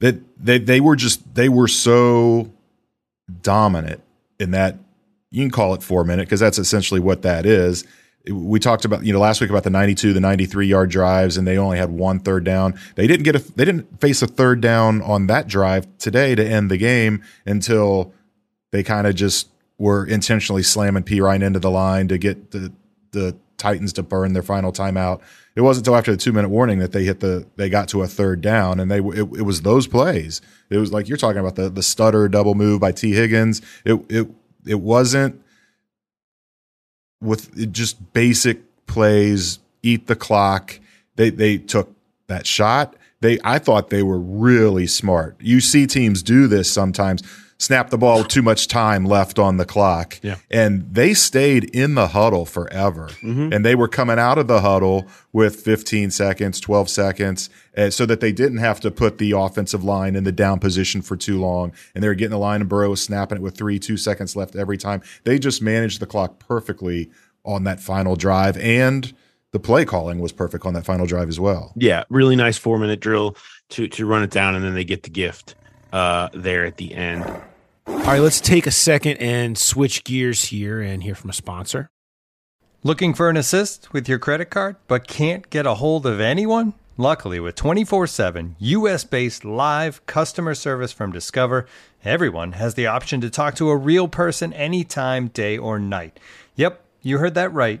that 0.00 0.16
they 0.42 0.58
they 0.58 0.80
were 0.80 0.96
just 0.96 1.34
they 1.34 1.48
were 1.48 1.68
so 1.68 2.52
dominant 3.42 4.02
in 4.38 4.50
that 4.50 4.78
you 5.30 5.42
can 5.42 5.50
call 5.50 5.74
it 5.74 5.82
four 5.82 6.04
minute 6.04 6.26
because 6.26 6.40
that's 6.40 6.58
essentially 6.58 7.00
what 7.00 7.22
that 7.22 7.46
is. 7.46 7.84
We 8.30 8.60
talked 8.60 8.84
about 8.84 9.04
you 9.04 9.12
know 9.12 9.20
last 9.20 9.40
week 9.40 9.50
about 9.50 9.64
the 9.64 9.70
92 9.70 10.12
the 10.12 10.20
93 10.20 10.66
yard 10.66 10.90
drives 10.90 11.36
and 11.36 11.46
they 11.46 11.56
only 11.56 11.78
had 11.78 11.90
one 11.90 12.20
third 12.20 12.44
down. 12.44 12.78
They 12.96 13.06
didn't 13.06 13.24
get 13.24 13.36
a 13.36 13.38
they 13.38 13.64
didn't 13.64 14.00
face 14.00 14.20
a 14.22 14.26
third 14.26 14.60
down 14.60 15.00
on 15.02 15.26
that 15.28 15.46
drive 15.46 15.86
today 15.98 16.34
to 16.34 16.44
end 16.44 16.70
the 16.70 16.76
game 16.76 17.22
until 17.46 18.12
they 18.72 18.82
kind 18.82 19.06
of 19.06 19.14
just 19.14 19.48
were 19.80 20.04
intentionally 20.04 20.62
slamming 20.62 21.02
Perine 21.02 21.42
into 21.42 21.58
the 21.58 21.70
line 21.70 22.06
to 22.08 22.18
get 22.18 22.52
the 22.52 22.70
the 23.12 23.34
Titans 23.56 23.92
to 23.94 24.02
burn 24.02 24.34
their 24.34 24.42
final 24.42 24.72
timeout. 24.72 25.20
It 25.56 25.62
wasn't 25.62 25.86
until 25.86 25.96
after 25.96 26.12
the 26.12 26.16
two 26.18 26.32
minute 26.32 26.50
warning 26.50 26.78
that 26.78 26.92
they 26.92 27.04
hit 27.04 27.20
the 27.20 27.46
they 27.56 27.68
got 27.70 27.88
to 27.88 28.02
a 28.02 28.06
third 28.06 28.42
down, 28.42 28.78
and 28.78 28.90
they 28.90 28.98
it, 28.98 29.22
it 29.38 29.44
was 29.44 29.62
those 29.62 29.86
plays. 29.86 30.42
It 30.68 30.76
was 30.76 30.92
like 30.92 31.08
you're 31.08 31.16
talking 31.16 31.40
about 31.40 31.56
the 31.56 31.70
the 31.70 31.82
stutter 31.82 32.28
double 32.28 32.54
move 32.54 32.80
by 32.80 32.92
T 32.92 33.12
Higgins. 33.12 33.62
It 33.84 34.00
it 34.10 34.28
it 34.66 34.80
wasn't 34.80 35.42
with 37.22 37.58
it 37.58 37.72
just 37.72 38.12
basic 38.12 38.60
plays. 38.86 39.58
Eat 39.82 40.08
the 40.08 40.16
clock. 40.16 40.78
They 41.16 41.30
they 41.30 41.56
took 41.56 41.90
that 42.26 42.46
shot. 42.46 42.96
They 43.22 43.38
I 43.42 43.58
thought 43.58 43.88
they 43.88 44.02
were 44.02 44.20
really 44.20 44.86
smart. 44.86 45.36
You 45.40 45.60
see 45.60 45.86
teams 45.86 46.22
do 46.22 46.46
this 46.46 46.70
sometimes 46.70 47.22
snap 47.60 47.90
the 47.90 47.98
ball 47.98 48.18
with 48.18 48.28
too 48.28 48.40
much 48.40 48.68
time 48.68 49.04
left 49.04 49.38
on 49.38 49.58
the 49.58 49.66
clock. 49.66 50.18
Yeah. 50.22 50.36
And 50.50 50.92
they 50.92 51.12
stayed 51.12 51.64
in 51.76 51.94
the 51.94 52.08
huddle 52.08 52.46
forever. 52.46 53.08
Mm-hmm. 53.22 53.52
And 53.52 53.64
they 53.64 53.74
were 53.74 53.86
coming 53.86 54.18
out 54.18 54.38
of 54.38 54.48
the 54.48 54.62
huddle 54.62 55.06
with 55.30 55.56
15 55.56 56.10
seconds, 56.10 56.58
12 56.58 56.88
seconds, 56.88 57.50
uh, 57.76 57.90
so 57.90 58.06
that 58.06 58.20
they 58.20 58.32
didn't 58.32 58.58
have 58.58 58.80
to 58.80 58.90
put 58.90 59.18
the 59.18 59.32
offensive 59.32 59.84
line 59.84 60.16
in 60.16 60.24
the 60.24 60.32
down 60.32 60.58
position 60.58 61.02
for 61.02 61.16
too 61.16 61.38
long. 61.38 61.72
And 61.94 62.02
they 62.02 62.08
were 62.08 62.14
getting 62.14 62.30
the 62.30 62.38
line 62.38 62.62
and 62.62 62.68
Burrow 62.68 62.90
was 62.90 63.02
snapping 63.02 63.36
it 63.36 63.42
with 63.42 63.58
three, 63.58 63.78
two 63.78 63.98
seconds 63.98 64.34
left 64.34 64.56
every 64.56 64.78
time. 64.78 65.02
They 65.24 65.38
just 65.38 65.60
managed 65.60 66.00
the 66.00 66.06
clock 66.06 66.38
perfectly 66.38 67.10
on 67.44 67.64
that 67.64 67.78
final 67.78 68.16
drive. 68.16 68.56
And 68.56 69.12
the 69.52 69.60
play 69.60 69.84
calling 69.84 70.18
was 70.18 70.32
perfect 70.32 70.64
on 70.64 70.72
that 70.74 70.86
final 70.86 71.04
drive 71.04 71.28
as 71.28 71.38
well. 71.38 71.74
Yeah, 71.76 72.04
really 72.08 72.36
nice 72.36 72.56
four 72.56 72.78
minute 72.78 73.00
drill 73.00 73.36
to 73.70 73.86
to 73.88 74.06
run 74.06 74.22
it 74.22 74.30
down, 74.30 74.54
and 74.54 74.64
then 74.64 74.74
they 74.74 74.84
get 74.84 75.02
the 75.02 75.10
gift 75.10 75.56
uh, 75.92 76.28
there 76.32 76.64
at 76.64 76.76
the 76.76 76.94
end. 76.94 77.24
All 77.90 78.16
right, 78.16 78.20
let's 78.20 78.40
take 78.40 78.66
a 78.66 78.70
second 78.70 79.18
and 79.18 79.58
switch 79.58 80.04
gears 80.04 80.46
here 80.46 80.80
and 80.80 81.02
hear 81.02 81.14
from 81.14 81.30
a 81.30 81.34
sponsor. 81.34 81.88
Looking 82.82 83.14
for 83.14 83.28
an 83.28 83.36
assist 83.36 83.92
with 83.92 84.08
your 84.08 84.18
credit 84.18 84.46
card 84.46 84.76
but 84.88 85.06
can't 85.06 85.48
get 85.50 85.66
a 85.66 85.74
hold 85.74 86.06
of 86.06 86.18
anyone? 86.18 86.74
Luckily, 86.96 87.40
with 87.40 87.56
24 87.56 88.06
7 88.06 88.56
US 88.58 89.04
based 89.04 89.44
live 89.44 90.04
customer 90.06 90.54
service 90.54 90.92
from 90.92 91.12
Discover, 91.12 91.66
everyone 92.04 92.52
has 92.52 92.74
the 92.74 92.86
option 92.86 93.20
to 93.20 93.30
talk 93.30 93.54
to 93.56 93.70
a 93.70 93.76
real 93.76 94.08
person 94.08 94.52
anytime, 94.52 95.28
day 95.28 95.58
or 95.58 95.78
night. 95.78 96.18
Yep, 96.56 96.82
you 97.02 97.18
heard 97.18 97.34
that 97.34 97.52
right. 97.52 97.80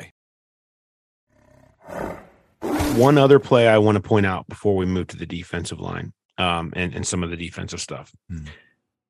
One 2.95 3.17
other 3.17 3.39
play 3.39 3.67
I 3.67 3.77
want 3.77 3.95
to 3.95 4.01
point 4.01 4.25
out 4.25 4.47
before 4.47 4.75
we 4.75 4.85
move 4.85 5.07
to 5.07 5.17
the 5.17 5.25
defensive 5.25 5.79
line 5.79 6.13
um, 6.37 6.73
and, 6.75 6.93
and 6.93 7.07
some 7.07 7.23
of 7.23 7.29
the 7.29 7.37
defensive 7.37 7.81
stuff. 7.81 8.11
Hmm. 8.29 8.45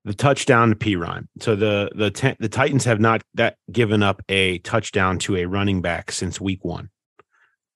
The 0.03 0.13
touchdown 0.13 0.69
to 0.69 0.75
Perine. 0.75 1.27
So 1.39 1.55
the 1.55 1.91
the 1.93 2.09
te- 2.09 2.35
the 2.39 2.50
Titans 2.50 2.85
have 2.85 3.00
not 3.00 3.21
that 3.35 3.57
given 3.71 4.01
up 4.01 4.23
a 4.29 4.57
touchdown 4.59 5.19
to 5.19 5.38
a 5.38 5.45
running 5.45 5.81
back 5.81 6.11
since 6.11 6.41
week 6.41 6.65
one. 6.65 6.89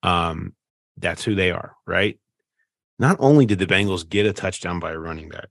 Um, 0.01 0.53
that's 0.97 1.23
who 1.23 1.35
they 1.35 1.51
are, 1.51 1.75
right? 1.85 2.19
Not 2.97 3.17
only 3.19 3.45
did 3.45 3.59
the 3.59 3.67
Bengals 3.67 4.07
get 4.07 4.25
a 4.25 4.33
touchdown 4.33 4.79
by 4.79 4.91
a 4.91 4.97
running 4.97 5.29
back, 5.29 5.49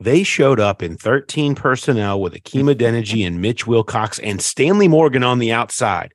they 0.00 0.22
showed 0.22 0.58
up 0.58 0.82
in 0.82 0.96
13 0.96 1.54
personnel 1.54 2.20
with 2.20 2.34
Akeem 2.34 2.74
Adeniji 2.74 3.26
and 3.26 3.40
Mitch 3.40 3.66
Wilcox 3.66 4.18
and 4.18 4.40
Stanley 4.40 4.88
Morgan 4.88 5.22
on 5.22 5.38
the 5.38 5.52
outside, 5.52 6.12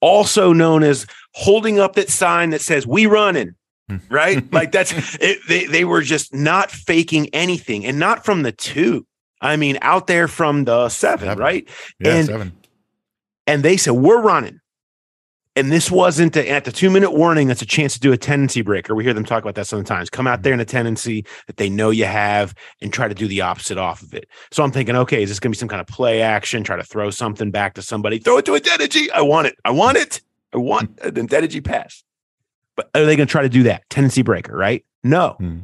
also 0.00 0.52
known 0.52 0.82
as 0.82 1.06
holding 1.34 1.78
up 1.78 1.94
that 1.94 2.08
sign 2.10 2.50
that 2.50 2.60
says 2.60 2.86
"We 2.86 3.06
running." 3.06 3.54
Hmm. 3.88 3.96
Right, 4.08 4.52
like 4.52 4.72
that's 4.72 4.92
it, 5.20 5.38
they. 5.48 5.64
They 5.66 5.84
were 5.84 6.02
just 6.02 6.34
not 6.34 6.70
faking 6.70 7.28
anything, 7.34 7.84
and 7.84 7.98
not 7.98 8.24
from 8.24 8.42
the 8.42 8.52
two. 8.52 9.06
I 9.40 9.56
mean, 9.56 9.78
out 9.82 10.06
there 10.06 10.28
from 10.28 10.64
the 10.64 10.88
seven, 10.90 11.26
Seven. 11.28 11.42
right? 11.42 11.68
Yeah, 11.98 12.14
and 12.16 12.26
seven. 12.26 12.52
and 13.46 13.62
they 13.62 13.76
said 13.76 13.92
we're 13.92 14.20
running 14.20 14.60
And 15.60 15.70
this 15.70 15.90
wasn't 15.90 16.36
a, 16.36 16.48
at 16.48 16.64
the 16.64 16.72
two 16.72 16.88
minute 16.88 17.12
warning. 17.12 17.46
That's 17.46 17.60
a 17.60 17.66
chance 17.66 17.92
to 17.92 18.00
do 18.00 18.12
a 18.12 18.16
tendency 18.16 18.62
breaker. 18.62 18.94
We 18.94 19.04
hear 19.04 19.12
them 19.12 19.26
talk 19.26 19.42
about 19.42 19.56
that 19.56 19.66
sometimes. 19.66 20.08
Come 20.08 20.26
out 20.26 20.42
there 20.42 20.54
in 20.54 20.60
a 20.60 20.64
tendency 20.64 21.26
that 21.48 21.58
they 21.58 21.68
know 21.68 21.90
you 21.90 22.06
have 22.06 22.54
and 22.80 22.90
try 22.90 23.08
to 23.08 23.14
do 23.14 23.28
the 23.28 23.42
opposite 23.42 23.76
off 23.76 24.00
of 24.00 24.14
it. 24.14 24.26
So 24.50 24.62
I'm 24.62 24.72
thinking, 24.72 24.96
okay, 24.96 25.22
is 25.22 25.28
this 25.28 25.38
going 25.38 25.52
to 25.52 25.56
be 25.56 25.60
some 25.60 25.68
kind 25.68 25.82
of 25.82 25.86
play 25.86 26.22
action? 26.22 26.64
Try 26.64 26.76
to 26.76 26.82
throw 26.82 27.10
something 27.10 27.50
back 27.50 27.74
to 27.74 27.82
somebody. 27.82 28.18
Throw 28.18 28.38
it 28.38 28.46
to 28.46 28.54
a 28.54 28.60
Adeniji. 28.60 29.10
I 29.14 29.20
want 29.20 29.48
it. 29.48 29.56
I 29.62 29.70
want 29.70 29.98
it. 29.98 30.22
I 30.54 30.56
want 30.56 30.98
an 31.00 31.12
Adeniji 31.14 31.62
pass. 31.62 32.04
But 32.74 32.88
are 32.94 33.04
they 33.04 33.14
going 33.14 33.26
to 33.26 33.30
try 33.30 33.42
to 33.42 33.50
do 33.50 33.64
that 33.64 33.82
tendency 33.90 34.22
breaker? 34.22 34.56
Right? 34.56 34.86
No. 35.04 35.34
Hmm. 35.38 35.58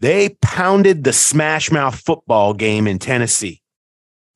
They 0.00 0.30
pounded 0.42 1.04
the 1.04 1.12
smash 1.12 1.70
mouth 1.70 1.94
football 1.94 2.52
game 2.52 2.88
in 2.88 2.98
Tennessee 2.98 3.62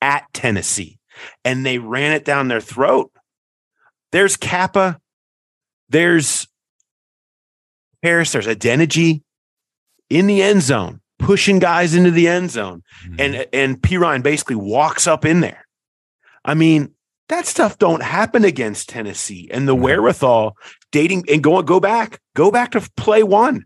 at 0.01 0.23
Tennessee 0.31 0.99
and 1.43 1.65
they 1.65 1.79
ran 1.79 2.13
it 2.13 2.23
down 2.23 2.47
their 2.47 2.61
throat. 2.61 3.11
There's 4.15 4.37
Cappa, 4.37 4.97
there's 5.89 6.47
Karras. 8.01 8.31
there's 8.31 8.47
Adeniji 8.47 9.23
in 10.09 10.27
the 10.27 10.41
end 10.41 10.61
zone, 10.61 11.01
pushing 11.19 11.59
guys 11.59 11.93
into 11.93 12.11
the 12.11 12.29
end 12.29 12.49
zone. 12.49 12.81
Mm-hmm. 13.03 13.15
And 13.19 13.47
and 13.51 13.81
Perine 13.81 14.23
basically 14.23 14.55
walks 14.55 15.05
up 15.05 15.25
in 15.25 15.41
there. 15.41 15.67
I 16.45 16.53
mean, 16.53 16.93
that 17.27 17.45
stuff 17.45 17.77
don't 17.77 18.01
happen 18.01 18.45
against 18.45 18.87
Tennessee. 18.87 19.49
And 19.51 19.67
the 19.67 19.73
mm-hmm. 19.73 19.83
wherewithal 19.83 20.55
dating 20.93 21.25
and 21.29 21.43
go 21.43 21.61
go 21.61 21.81
back, 21.81 22.21
go 22.35 22.51
back 22.51 22.71
to 22.71 22.89
play 22.95 23.21
one. 23.21 23.65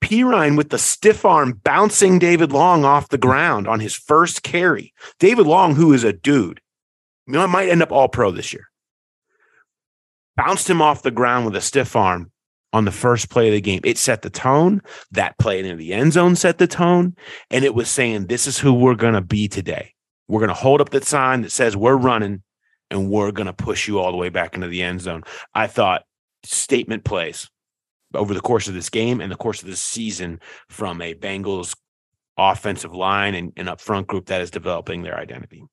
Perine 0.00 0.56
with 0.56 0.70
the 0.70 0.78
stiff 0.78 1.24
arm 1.24 1.60
bouncing 1.64 2.20
David 2.20 2.52
Long 2.52 2.84
off 2.84 3.08
the 3.08 3.18
ground 3.18 3.66
on 3.66 3.80
his 3.80 3.96
first 3.96 4.44
carry. 4.44 4.94
David 5.18 5.48
Long, 5.48 5.74
who 5.74 5.92
is 5.92 6.04
a 6.04 6.12
dude, 6.12 6.60
you 7.26 7.32
know, 7.32 7.44
might 7.48 7.68
end 7.68 7.82
up 7.82 7.90
all 7.90 8.06
pro 8.06 8.30
this 8.30 8.52
year. 8.52 8.69
Bounced 10.46 10.70
him 10.70 10.80
off 10.80 11.02
the 11.02 11.10
ground 11.10 11.44
with 11.44 11.54
a 11.56 11.60
stiff 11.60 11.94
arm 11.94 12.30
on 12.72 12.86
the 12.86 12.92
first 12.92 13.28
play 13.28 13.48
of 13.48 13.54
the 13.54 13.60
game. 13.60 13.80
It 13.84 13.98
set 13.98 14.22
the 14.22 14.30
tone. 14.30 14.80
That 15.10 15.38
play 15.38 15.58
into 15.58 15.76
the 15.76 15.92
end 15.92 16.14
zone 16.14 16.34
set 16.36 16.56
the 16.56 16.66
tone. 16.66 17.14
And 17.50 17.64
it 17.64 17.74
was 17.74 17.90
saying, 17.90 18.26
this 18.26 18.46
is 18.46 18.58
who 18.58 18.72
we're 18.72 18.94
going 18.94 19.14
to 19.14 19.20
be 19.20 19.48
today. 19.48 19.94
We're 20.28 20.40
going 20.40 20.48
to 20.48 20.54
hold 20.54 20.80
up 20.80 20.90
that 20.90 21.04
sign 21.04 21.42
that 21.42 21.50
says 21.50 21.76
we're 21.76 21.96
running 21.96 22.42
and 22.90 23.10
we're 23.10 23.32
going 23.32 23.48
to 23.48 23.52
push 23.52 23.86
you 23.86 23.98
all 23.98 24.12
the 24.12 24.16
way 24.16 24.30
back 24.30 24.54
into 24.54 24.68
the 24.68 24.82
end 24.82 25.02
zone. 25.02 25.24
I 25.54 25.66
thought 25.66 26.04
statement 26.44 27.04
plays 27.04 27.50
over 28.14 28.32
the 28.32 28.40
course 28.40 28.66
of 28.66 28.74
this 28.74 28.88
game 28.88 29.20
and 29.20 29.30
the 29.30 29.36
course 29.36 29.60
of 29.60 29.68
this 29.68 29.80
season 29.80 30.40
from 30.68 31.02
a 31.02 31.14
Bengals 31.14 31.76
offensive 32.38 32.94
line 32.94 33.34
and, 33.34 33.52
and 33.56 33.68
up 33.68 33.80
front 33.80 34.06
group 34.06 34.26
that 34.26 34.40
is 34.40 34.50
developing 34.50 35.02
their 35.02 35.18
identity. 35.18 35.64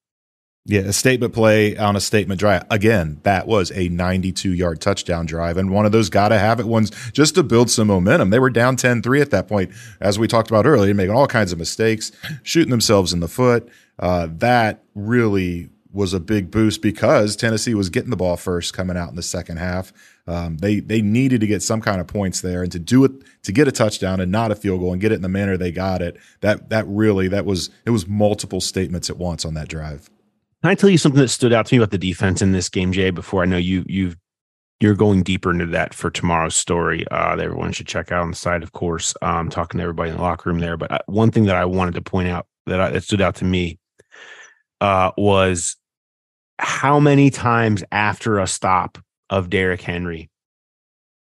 Yeah, 0.70 0.82
a 0.82 0.92
statement 0.92 1.34
play 1.34 1.78
on 1.78 1.96
a 1.96 2.02
statement 2.02 2.42
drive. 2.42 2.66
Again, 2.70 3.22
that 3.24 3.48
was 3.48 3.72
a 3.72 3.88
92 3.88 4.52
yard 4.52 4.82
touchdown 4.82 5.26
drive 5.26 5.56
and 5.56 5.72
one 5.72 5.86
of 5.86 5.94
those 5.94 6.10
got 6.10 6.30
to 6.30 6.38
have 6.38 6.60
it 6.60 6.68
ones 6.68 6.92
just 7.14 7.36
to 7.36 7.44
build 7.44 7.70
some 7.70 7.88
momentum. 7.88 8.32
They 8.32 8.40
were 8.40 8.50
down 8.50 8.76
10 8.76 9.02
3 9.02 9.22
at 9.22 9.32
that 9.32 9.48
point, 9.48 9.72
as 10.02 10.20
we 10.20 10.28
talked 10.28 10.50
about 10.50 10.66
earlier, 10.66 10.94
making 10.94 11.16
all 11.16 11.26
kinds 11.26 11.54
of 11.54 11.58
mistakes, 11.58 12.12
shooting 12.44 12.70
themselves 12.70 13.14
in 13.14 13.22
the 13.22 13.30
foot. 13.30 13.70
Uh, 13.98 14.28
that 14.30 14.84
really 14.94 15.70
was 15.94 16.14
a 16.14 16.20
big 16.20 16.52
boost 16.52 16.82
because 16.82 17.38
Tennessee 17.38 17.74
was 17.74 17.90
getting 17.90 18.10
the 18.10 18.18
ball 18.18 18.36
first 18.36 18.74
coming 18.74 18.98
out 18.98 19.10
in 19.10 19.16
the 19.16 19.24
second 19.24 19.58
half. 19.58 19.94
Um, 20.28 20.58
they 20.58 20.82
they 20.82 21.02
needed 21.02 21.40
to 21.40 21.48
get 21.48 21.64
some 21.64 21.80
kind 21.80 22.02
of 22.02 22.08
points 22.08 22.42
there, 22.42 22.62
and 22.62 22.72
to 22.74 22.80
do 22.80 23.06
it 23.06 23.14
to 23.44 23.54
get 23.54 23.70
a 23.70 23.72
touchdown 23.72 24.20
and 24.20 24.30
not 24.30 24.52
a 24.52 24.56
field 24.56 24.82
goal 24.82 24.92
and 24.92 25.02
get 25.02 25.14
it 25.14 25.16
in 25.16 25.22
the 25.22 25.30
manner 25.30 25.56
they 25.56 25.72
got 25.72 26.02
it. 26.02 26.18
That 26.42 26.70
that 26.70 26.86
really 26.88 27.30
that 27.30 27.46
was 27.46 27.70
it 27.86 27.92
was 27.92 28.06
multiple 28.06 28.60
statements 28.60 29.10
at 29.10 29.18
once 29.18 29.46
on 29.46 29.54
that 29.54 29.70
drive. 29.70 30.10
Can 30.62 30.72
I 30.72 30.76
tell 30.76 30.90
you 30.90 30.98
something 30.98 31.22
that 31.22 31.28
stood 31.28 31.54
out 31.54 31.68
to 31.68 31.76
me 31.76 31.78
about 31.78 31.92
the 31.92 31.98
defense 31.98 32.42
in 32.42 32.52
this 32.52 32.70
game, 32.70 32.92
Jay? 32.92 33.12
Before 33.12 33.44
I 33.44 33.46
know 33.46 33.58
you 33.58 33.86
you've 33.88 34.18
you're 34.80 34.96
going 34.96 35.24
deeper 35.24 35.52
into 35.52 35.66
that 35.68 35.94
for 35.94 36.10
tomorrow's 36.10 36.56
story 36.56 37.06
uh, 37.10 37.36
that 37.36 37.44
everyone 37.44 37.72
should 37.72 37.88
check 37.88 38.12
out 38.12 38.22
on 38.22 38.30
the 38.30 38.36
site, 38.36 38.64
of 38.64 38.72
course. 38.74 39.16
Um, 39.22 39.50
talking 39.50 39.80
to 39.80 39.84
everybody 39.84 40.12
in 40.12 40.18
the 40.18 40.22
locker 40.22 40.50
room 40.50 40.60
there, 40.60 40.78
but 40.78 40.92
uh, 40.92 41.00
one 41.08 41.32
thing 41.32 41.46
that 41.46 41.56
I 41.56 41.66
wanted 41.66 41.96
to 41.96 42.02
point 42.02 42.28
out 42.28 42.48
that, 42.68 42.80
I, 42.80 42.90
that 42.92 43.04
stood 43.04 43.22
out 43.22 43.36
to 43.36 43.46
me 43.46 43.80
uh, 44.82 45.12
was 45.18 45.78
how 46.60 47.00
many 47.00 47.30
times 47.30 47.84
after 47.92 48.40
a 48.40 48.48
stop 48.48 48.98
of 49.30 49.50
Derrick 49.50 49.82
Henry, 49.82 50.30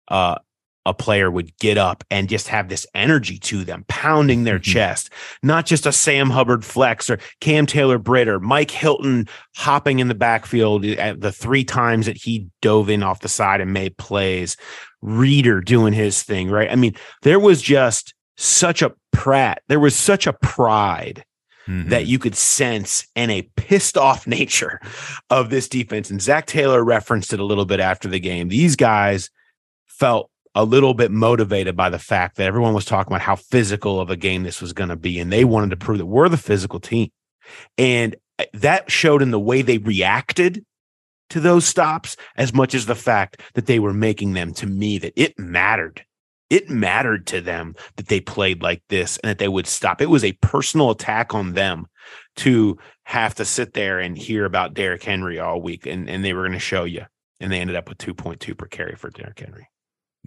uh, 0.08 0.38
a 0.86 0.94
player 0.94 1.32
would 1.32 1.56
get 1.58 1.78
up 1.78 2.04
and 2.12 2.30
just 2.30 2.48
have 2.48 2.70
this 2.70 2.86
energy 2.94 3.38
to 3.40 3.64
them, 3.64 3.86
pounding 3.88 4.44
their 4.44 4.60
mm-hmm. 4.60 4.72
chest, 4.72 5.10
not 5.44 5.66
just 5.66 5.86
a 5.86 5.92
Sam 5.92 6.30
Hubbard 6.30 6.64
flex 6.64 7.10
or 7.10 7.20
Cam 7.42 7.66
Taylor 7.66 7.98
Britt 7.98 8.28
or 8.28 8.40
Mike 8.40 8.72
Hilton 8.72 9.28
hopping 9.56 10.00
in 10.00 10.08
the 10.08 10.16
backfield 10.16 10.86
at 10.86 11.22
the 11.22 11.32
three 11.32 11.64
times 11.64 12.06
that 12.06 12.18
he 12.18 12.48
dove 12.62 12.90
in 12.90 13.04
off 13.04 13.22
the 13.22 13.30
side 13.30 13.62
and 13.62 13.74
made 13.74 13.98
plays, 13.98 14.58
Reader 15.02 15.62
doing 15.62 15.94
his 15.94 16.24
thing, 16.24 16.50
right? 16.50 16.72
I 16.72 16.76
mean, 16.76 16.96
there 17.22 17.40
was 17.40 17.62
just 17.62 18.16
such 18.38 18.82
a 18.82 18.94
Pratt, 19.12 19.62
there 19.68 19.80
was 19.80 19.96
such 19.96 20.28
a 20.28 20.34
pride 20.34 21.24
that 21.68 21.74
mm-hmm. 21.74 22.06
you 22.06 22.20
could 22.20 22.36
sense 22.36 23.08
and 23.16 23.32
a 23.32 23.50
pissed 23.56 23.98
off 23.98 24.28
nature 24.28 24.80
of 25.30 25.50
this 25.50 25.68
defense. 25.68 26.12
And 26.12 26.22
Zac 26.22 26.46
Taylor 26.46 26.84
referenced 26.84 27.34
it 27.34 27.40
a 27.40 27.46
little 27.46 27.66
bit 27.66 27.80
after 27.80 28.08
the 28.08 28.20
game. 28.20 28.50
These 28.50 28.76
guys 28.76 29.30
felt 29.88 30.30
a 30.56 30.64
little 30.64 30.94
bit 30.94 31.12
motivated 31.12 31.76
by 31.76 31.90
the 31.90 32.00
fact 32.00 32.38
that 32.38 32.48
everyone 32.48 32.74
was 32.74 32.86
talking 32.86 33.12
about 33.12 33.22
how 33.22 33.36
physical 33.36 34.00
of 34.00 34.10
a 34.10 34.16
game 34.16 34.44
this 34.44 34.62
was 34.62 34.74
going 34.74 34.90
to 34.90 34.96
be. 34.96 35.20
And 35.20 35.32
they 35.32 35.44
wanted 35.44 35.70
to 35.72 35.78
prove 35.78 35.98
that 36.00 36.06
we're 36.06 36.30
the 36.30 36.38
physical 36.38 36.80
team. 36.80 37.12
And 37.78 38.16
uh, 38.40 38.46
that 38.54 38.90
showed 38.90 39.22
in 39.22 39.32
the 39.32 39.40
way 39.40 39.62
they 39.62 39.78
reacted 39.78 40.66
to 41.30 41.40
those 41.40 41.66
stops 41.66 42.16
as 42.38 42.54
much 42.54 42.74
as 42.74 42.86
the 42.86 42.96
fact 42.96 43.42
that 43.54 43.66
they 43.66 43.80
were 43.80 43.94
making 43.94 44.34
them 44.34 44.54
to 44.54 44.66
me 44.66 44.98
that 45.00 45.14
it 45.16 45.38
mattered 45.38 46.06
it 46.50 46.70
mattered 46.70 47.26
to 47.28 47.42
them 47.42 47.76
that 47.96 48.08
they 48.08 48.22
played 48.22 48.62
like 48.62 48.84
this 48.90 49.18
and 49.18 49.30
that 49.30 49.40
they 49.40 49.48
would 49.48 49.68
stop. 49.68 50.02
It 50.02 50.10
was 50.10 50.24
a 50.24 50.34
personal 50.34 50.92
attack 50.92 51.34
on 51.34 51.54
them 51.54 51.88
to 52.38 52.78
have 53.04 53.36
to 53.36 53.46
sit 53.46 53.74
there 53.74 54.00
and 54.00 54.18
hear 54.18 54.46
about 54.46 54.74
Derrick 54.74 55.04
Henry 55.04 55.40
all 55.40 55.62
week, 55.62 55.86
and, 55.86 56.10
and 56.10 56.24
they 56.24 56.34
were 56.34 56.44
going 56.44 56.54
to 56.54 56.60
show 56.60 56.84
you. 56.84 57.06
And 57.40 57.52
they 57.52 57.60
ended 57.60 57.76
up 57.76 57.90
with 57.90 57.98
2.2 57.98 58.58
per 58.58 58.68
carry 58.68 58.96
for 58.96 59.10
Derrick 59.10 59.40
Henry. 59.40 59.68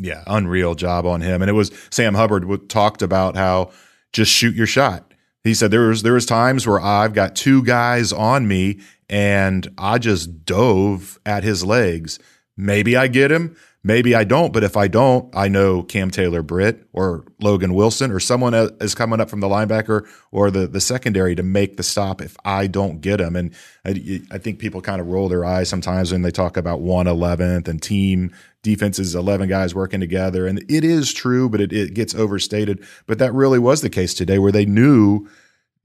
Yeah, 0.00 0.22
unreal 0.26 0.74
job 0.74 1.06
on 1.06 1.20
him. 1.20 1.42
And 1.42 1.48
it 1.48 1.54
was 1.54 1.72
Sam 1.90 2.14
Hubbard 2.14 2.42
w- 2.42 2.66
talked 2.66 3.02
about 3.02 3.37
how 3.37 3.72
just 4.12 4.30
shoot 4.30 4.54
your 4.54 4.66
shot. 4.66 5.12
He 5.44 5.54
said 5.54 5.70
there 5.70 5.88
was 5.88 6.02
there 6.02 6.12
was 6.12 6.26
times 6.26 6.66
where 6.66 6.80
I've 6.80 7.14
got 7.14 7.34
two 7.37 7.62
guys 7.64 8.12
on 8.12 8.46
me 8.46 8.80
and 9.08 9.66
I 9.78 9.98
just 9.98 10.44
dove 10.44 11.18
at 11.24 11.42
his 11.44 11.64
legs. 11.64 12.18
Maybe 12.56 12.96
I 12.96 13.06
get 13.08 13.30
him, 13.30 13.56
maybe 13.82 14.14
I 14.14 14.24
don't. 14.24 14.52
But 14.52 14.64
if 14.64 14.76
I 14.76 14.88
don't, 14.88 15.34
I 15.34 15.48
know 15.48 15.82
Cam 15.82 16.10
Taylor 16.10 16.42
Britt 16.42 16.86
or 16.92 17.24
Logan 17.40 17.74
Wilson 17.74 18.10
or 18.10 18.20
someone 18.20 18.54
is 18.54 18.94
coming 18.94 19.20
up 19.20 19.30
from 19.30 19.40
the 19.40 19.48
linebacker 19.48 20.08
or 20.30 20.50
the 20.50 20.66
the 20.66 20.80
secondary 20.80 21.34
to 21.34 21.42
make 21.42 21.76
the 21.76 21.82
stop 21.82 22.20
if 22.20 22.36
I 22.44 22.66
don't 22.66 23.00
get 23.00 23.20
him. 23.20 23.36
And 23.36 23.54
I, 23.84 24.22
I 24.30 24.38
think 24.38 24.58
people 24.58 24.80
kind 24.80 25.00
of 25.00 25.06
roll 25.06 25.28
their 25.28 25.44
eyes 25.44 25.68
sometimes 25.68 26.12
when 26.12 26.22
they 26.22 26.30
talk 26.30 26.56
about 26.56 26.80
one 26.80 27.06
eleventh 27.06 27.68
and 27.68 27.82
team 27.82 28.32
defenses, 28.62 29.14
11 29.14 29.48
guys 29.48 29.74
working 29.74 30.00
together. 30.00 30.46
And 30.46 30.58
it 30.68 30.84
is 30.84 31.12
true, 31.12 31.48
but 31.48 31.60
it, 31.60 31.72
it 31.72 31.94
gets 31.94 32.14
overstated. 32.14 32.84
But 33.06 33.18
that 33.18 33.32
really 33.32 33.58
was 33.58 33.80
the 33.80 33.90
case 33.90 34.14
today 34.14 34.38
where 34.38 34.52
they 34.52 34.66
knew 34.66 35.28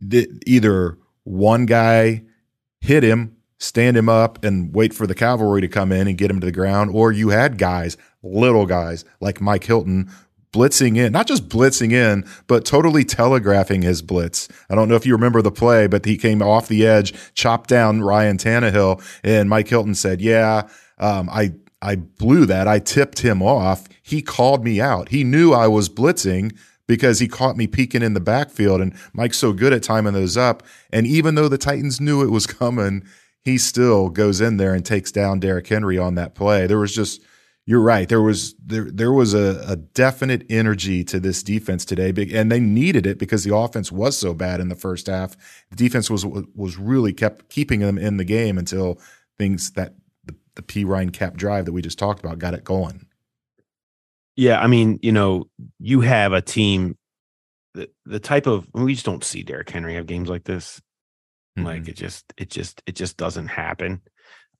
that 0.01 0.43
either 0.45 0.97
one 1.23 1.65
guy 1.65 2.23
hit 2.81 3.03
him, 3.03 3.37
stand 3.63 3.97
him 3.97 4.09
up, 4.09 4.43
and 4.43 4.73
wait 4.73 4.93
for 4.93 5.07
the 5.07 5.15
cavalry 5.15 5.61
to 5.61 5.67
come 5.67 5.91
in 5.91 6.07
and 6.07 6.17
get 6.17 6.29
him 6.29 6.39
to 6.39 6.45
the 6.45 6.51
ground, 6.51 6.91
or 6.93 7.11
you 7.11 7.29
had 7.29 7.57
guys, 7.57 7.97
little 8.21 8.65
guys 8.65 9.05
like 9.19 9.41
Mike 9.41 9.63
Hilton. 9.63 10.09
Blitzing 10.51 10.97
in, 10.97 11.11
not 11.11 11.25
just 11.25 11.49
blitzing 11.49 11.91
in, 11.91 12.23
but 12.45 12.63
totally 12.63 13.03
telegraphing 13.03 13.81
his 13.81 14.03
blitz. 14.03 14.47
I 14.69 14.75
don't 14.75 14.87
know 14.87 14.93
if 14.93 15.03
you 15.03 15.13
remember 15.13 15.41
the 15.41 15.51
play, 15.51 15.87
but 15.87 16.05
he 16.05 16.15
came 16.15 16.43
off 16.43 16.67
the 16.67 16.85
edge, 16.85 17.11
chopped 17.33 17.71
down 17.71 18.03
Ryan 18.03 18.37
Tannehill, 18.37 19.03
and 19.23 19.49
Mike 19.49 19.67
Hilton 19.67 19.95
said, 19.95 20.21
"Yeah, 20.21 20.69
um, 20.99 21.27
I 21.31 21.53
I 21.83 21.97
blew 21.97 22.45
that. 22.45 22.67
I 22.67 22.79
tipped 22.79 23.19
him 23.19 23.41
off. 23.41 23.87
He 24.01 24.21
called 24.21 24.63
me 24.63 24.79
out. 24.79 25.09
He 25.09 25.23
knew 25.23 25.53
I 25.53 25.67
was 25.67 25.89
blitzing 25.89 26.55
because 26.87 27.19
he 27.19 27.27
caught 27.27 27.57
me 27.57 27.67
peeking 27.67 28.01
in 28.01 28.13
the 28.13 28.19
backfield. 28.19 28.79
And 28.81 28.95
Mike's 29.13 29.37
so 29.37 29.51
good 29.51 29.73
at 29.73 29.83
timing 29.83 30.13
those 30.13 30.37
up. 30.37 30.63
And 30.91 31.05
even 31.05 31.35
though 31.35 31.49
the 31.49 31.57
Titans 31.57 31.99
knew 31.99 32.23
it 32.23 32.31
was 32.31 32.47
coming, 32.47 33.03
he 33.43 33.57
still 33.57 34.09
goes 34.09 34.41
in 34.41 34.57
there 34.57 34.73
and 34.73 34.85
takes 34.85 35.11
down 35.11 35.39
Derrick 35.39 35.67
Henry 35.67 35.97
on 35.97 36.15
that 36.15 36.35
play. 36.35 36.67
There 36.67 36.79
was 36.79 36.93
just 36.93 37.21
you're 37.65 37.81
right. 37.81 38.09
There 38.09 38.21
was 38.21 38.55
there 38.63 38.89
there 38.91 39.13
was 39.13 39.33
a, 39.33 39.63
a 39.67 39.75
definite 39.75 40.45
energy 40.49 41.03
to 41.05 41.19
this 41.19 41.43
defense 41.43 41.85
today, 41.85 42.13
and 42.33 42.51
they 42.51 42.59
needed 42.59 43.05
it 43.05 43.17
because 43.17 43.43
the 43.43 43.55
offense 43.55 43.91
was 43.91 44.17
so 44.17 44.33
bad 44.33 44.59
in 44.59 44.69
the 44.69 44.75
first 44.75 45.07
half. 45.07 45.35
The 45.69 45.75
defense 45.75 46.09
was 46.09 46.25
was 46.25 46.77
really 46.77 47.13
kept 47.13 47.49
keeping 47.49 47.79
them 47.79 47.97
in 47.97 48.17
the 48.17 48.25
game 48.25 48.57
until 48.57 48.99
things 49.37 49.71
that 49.71 49.95
the 50.55 50.61
Perine 50.61 51.11
cap 51.11 51.35
drive 51.35 51.65
that 51.65 51.71
we 51.71 51.81
just 51.81 51.97
talked 51.97 52.23
about 52.23 52.39
got 52.39 52.53
it 52.53 52.63
going. 52.63 53.07
Yeah, 54.35 54.59
I 54.59 54.67
mean, 54.67 54.99
you 55.01 55.11
know, 55.11 55.47
you 55.79 56.01
have 56.01 56.33
a 56.33 56.41
team 56.41 56.97
the, 57.73 57.89
the 58.05 58.19
type 58.19 58.47
of 58.47 58.67
we 58.73 58.93
just 58.93 59.05
don't 59.05 59.23
see 59.23 59.43
Derrick 59.43 59.69
Henry 59.69 59.95
have 59.95 60.05
games 60.05 60.29
like 60.29 60.43
this. 60.43 60.81
Mm-hmm. 61.57 61.65
Like 61.67 61.87
it 61.87 61.95
just 61.95 62.33
it 62.37 62.49
just 62.49 62.81
it 62.85 62.95
just 62.95 63.17
doesn't 63.17 63.47
happen. 63.47 64.01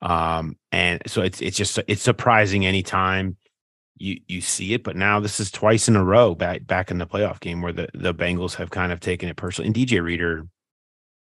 Um, 0.01 0.57
and 0.71 1.01
so 1.07 1.21
it's 1.21 1.41
it's 1.41 1.57
just 1.57 1.79
it's 1.87 2.01
surprising 2.01 2.65
anytime 2.65 3.37
you 3.97 4.19
you 4.27 4.41
see 4.41 4.73
it, 4.73 4.83
but 4.83 4.95
now 4.95 5.19
this 5.19 5.39
is 5.39 5.49
twice 5.51 5.87
in 5.87 5.95
a 5.95 6.03
row 6.03 6.35
back 6.35 6.65
back 6.67 6.91
in 6.91 6.97
the 6.97 7.07
playoff 7.07 7.39
game 7.39 7.61
where 7.61 7.73
the 7.73 7.87
the 7.93 8.13
Bengals 8.13 8.55
have 8.55 8.69
kind 8.69 8.91
of 8.91 8.99
taken 8.99 9.29
it 9.29 9.37
personally. 9.37 9.67
And 9.67 9.75
DJ 9.75 10.03
Reader, 10.03 10.45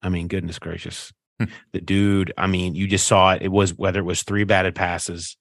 I 0.03 0.09
mean, 0.09 0.29
goodness 0.29 0.59
gracious, 0.59 1.13
Hmm. 1.39 1.47
the 1.73 1.81
dude. 1.81 2.33
I 2.37 2.47
mean, 2.47 2.75
you 2.75 2.87
just 2.87 3.07
saw 3.07 3.33
it. 3.35 3.43
It 3.43 3.53
was 3.53 3.75
whether 3.77 4.01
it 4.01 4.05
was 4.05 4.23
three 4.23 4.45
batted 4.45 4.75
passes, 4.75 5.37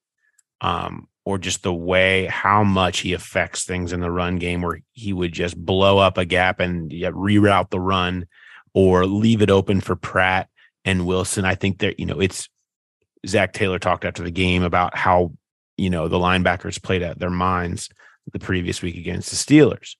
um, 0.61 1.07
or 1.25 1.37
just 1.37 1.63
the 1.63 1.73
way 1.73 2.25
how 2.25 2.63
much 2.63 2.99
he 2.99 3.13
affects 3.13 3.63
things 3.63 3.93
in 3.93 4.01
the 4.01 4.11
run 4.11 4.37
game, 4.37 4.61
where 4.61 4.79
he 4.91 5.13
would 5.13 5.31
just 5.31 5.55
blow 5.57 5.97
up 5.99 6.17
a 6.17 6.25
gap 6.25 6.59
and 6.59 6.91
reroute 6.91 7.69
the 7.69 7.79
run, 7.79 8.25
or 8.73 9.05
leave 9.05 9.41
it 9.41 9.49
open 9.49 9.81
for 9.81 9.95
Pratt 9.95 10.49
and 10.85 11.05
Wilson. 11.05 11.45
I 11.45 11.55
think 11.55 11.79
that 11.79 11.99
you 11.99 12.05
know 12.05 12.19
it's 12.19 12.49
Zac 13.27 13.53
Taylor 13.53 13.79
talked 13.79 14.05
after 14.05 14.23
the 14.23 14.31
game 14.31 14.63
about 14.63 14.95
how 14.95 15.33
you 15.77 15.89
know 15.89 16.07
the 16.07 16.17
linebackers 16.17 16.81
played 16.81 17.01
at 17.01 17.19
their 17.19 17.29
minds 17.29 17.89
the 18.31 18.39
previous 18.39 18.81
week 18.81 18.97
against 18.97 19.29
the 19.29 19.35
Steelers. 19.35 19.95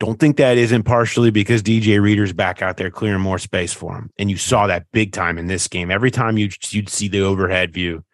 Don't 0.00 0.18
think 0.18 0.36
that 0.36 0.58
isn't 0.58 0.82
partially 0.82 1.30
because 1.30 1.62
DJ 1.62 2.00
Reader's 2.00 2.32
back 2.32 2.62
out 2.62 2.76
there 2.76 2.90
clearing 2.90 3.20
more 3.20 3.38
space 3.38 3.72
for 3.72 3.96
him, 3.96 4.10
and 4.18 4.30
you 4.30 4.36
saw 4.36 4.66
that 4.66 4.86
big 4.92 5.12
time 5.12 5.38
in 5.38 5.46
this 5.46 5.68
game. 5.68 5.90
Every 5.90 6.10
time 6.10 6.36
you 6.36 6.50
you'd 6.70 6.88
see 6.88 7.08
the 7.08 7.22
overhead 7.22 7.72
view 7.72 8.04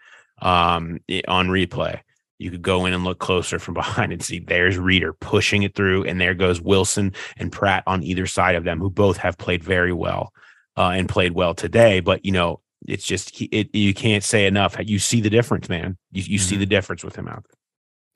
um, 0.42 1.00
on 1.26 1.48
replay, 1.48 2.00
you 2.40 2.50
could 2.50 2.62
go 2.62 2.86
in 2.86 2.92
and 2.92 3.04
look 3.04 3.18
closer 3.18 3.58
from 3.58 3.74
behind 3.82 4.12
and 4.12 4.22
see 4.22 4.38
there's 4.38 4.78
Reader 4.78 5.12
pushing 5.12 5.62
it 5.62 5.74
through, 5.74 6.04
and 6.04 6.20
there 6.20 6.34
goes 6.34 6.60
Wilson 6.60 7.12
and 7.36 7.52
Pratt 7.52 7.84
on 7.86 8.02
either 8.02 8.26
side 8.26 8.54
of 8.54 8.64
them, 8.64 8.80
who 8.80 8.90
both 8.90 9.18
have 9.18 9.38
played 9.38 9.62
very 9.62 9.92
well 9.92 10.32
uh, 10.76 10.90
and 10.94 11.08
played 11.08 11.32
well 11.32 11.54
today. 11.54 12.00
But 12.00 12.24
you 12.24 12.32
know, 12.32 12.60
it's 12.86 13.04
just 13.04 13.40
it, 13.40 13.74
you 13.74 13.94
can't 13.94 14.24
say 14.24 14.46
enough. 14.46 14.76
You 14.80 14.98
see 14.98 15.20
the 15.20 15.30
difference, 15.30 15.68
man. 15.68 15.96
You, 16.12 16.22
you 16.22 16.38
see 16.38 16.56
the 16.56 16.66
difference 16.66 17.04
with 17.04 17.16
him 17.16 17.28
out 17.28 17.44
there. 17.48 17.59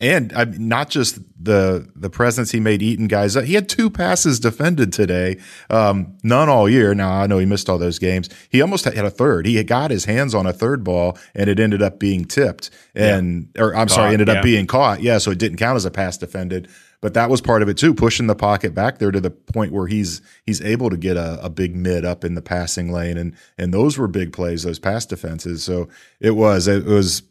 And 0.01 0.33
I 0.33 0.45
mean, 0.45 0.69
not 0.69 0.91
just 0.91 1.21
the 1.43 1.89
the 1.95 2.11
presence 2.11 2.51
he 2.51 2.59
made 2.59 2.83
eating 2.83 3.07
guys. 3.07 3.35
He 3.35 3.55
had 3.55 3.69
two 3.69 3.89
passes 3.89 4.41
defended 4.41 4.93
today, 4.93 5.39
um, 5.71 6.19
none 6.25 6.49
all 6.49 6.69
year. 6.69 6.95
Now 6.95 7.13
I 7.13 7.27
know 7.29 7.39
he 7.39 7.47
missed 7.47 7.71
all 7.71 7.79
those 7.79 8.01
games. 8.01 8.29
He 8.51 8.61
almost 8.61 8.87
had 8.87 8.97
a 8.97 9.11
third. 9.11 9.47
He 9.47 9.55
had 9.55 9.69
got 9.69 9.93
his 9.93 10.05
hands 10.05 10.35
on 10.35 10.47
a 10.47 10.53
third 10.53 10.83
ball, 10.83 11.17
and 11.33 11.49
it 11.49 11.61
ended 11.61 11.81
up 11.81 12.01
being 12.01 12.25
tipped. 12.25 12.71
And 12.95 13.51
or 13.57 13.75
I'm 13.77 13.89
sorry, 13.89 14.09
Caught, 14.09 14.13
ended 14.13 14.29
up 14.31 14.43
being 14.43 14.67
caught. 14.67 15.01
Yeah, 15.01 15.19
so 15.19 15.31
it 15.31 15.39
didn't 15.39 15.59
count 15.59 15.77
as 15.77 15.85
a 15.85 15.93
pass 15.93 16.19
defended. 16.19 16.69
But 17.01 17.15
that 17.15 17.29
was 17.31 17.41
part 17.41 17.63
of 17.63 17.69
it 17.69 17.77
too, 17.77 17.95
pushing 17.95 18.27
the 18.29 18.35
pocket 18.35 18.75
back 18.75 18.99
there 18.99 19.11
to 19.11 19.21
the 19.21 19.31
point 19.31 19.73
where 19.73 19.87
he's 19.87 20.23
he's 20.45 20.61
able 20.63 20.91
to 20.91 20.97
get 20.97 21.17
a, 21.17 21.39
a 21.45 21.51
big 21.51 21.77
mid 21.77 22.05
up 22.05 22.25
in 22.25 22.35
the 22.35 22.43
passing 22.43 22.91
lane, 22.91 23.17
and 23.17 23.37
and 23.59 23.73
those 23.73 23.97
were 23.97 24.09
big 24.09 24.33
plays, 24.33 24.65
those 24.65 24.79
pass 24.79 25.07
defenses. 25.07 25.63
So 25.63 25.89
it 26.19 26.33
was 26.33 26.67
it 26.67 26.85
was 26.85 27.23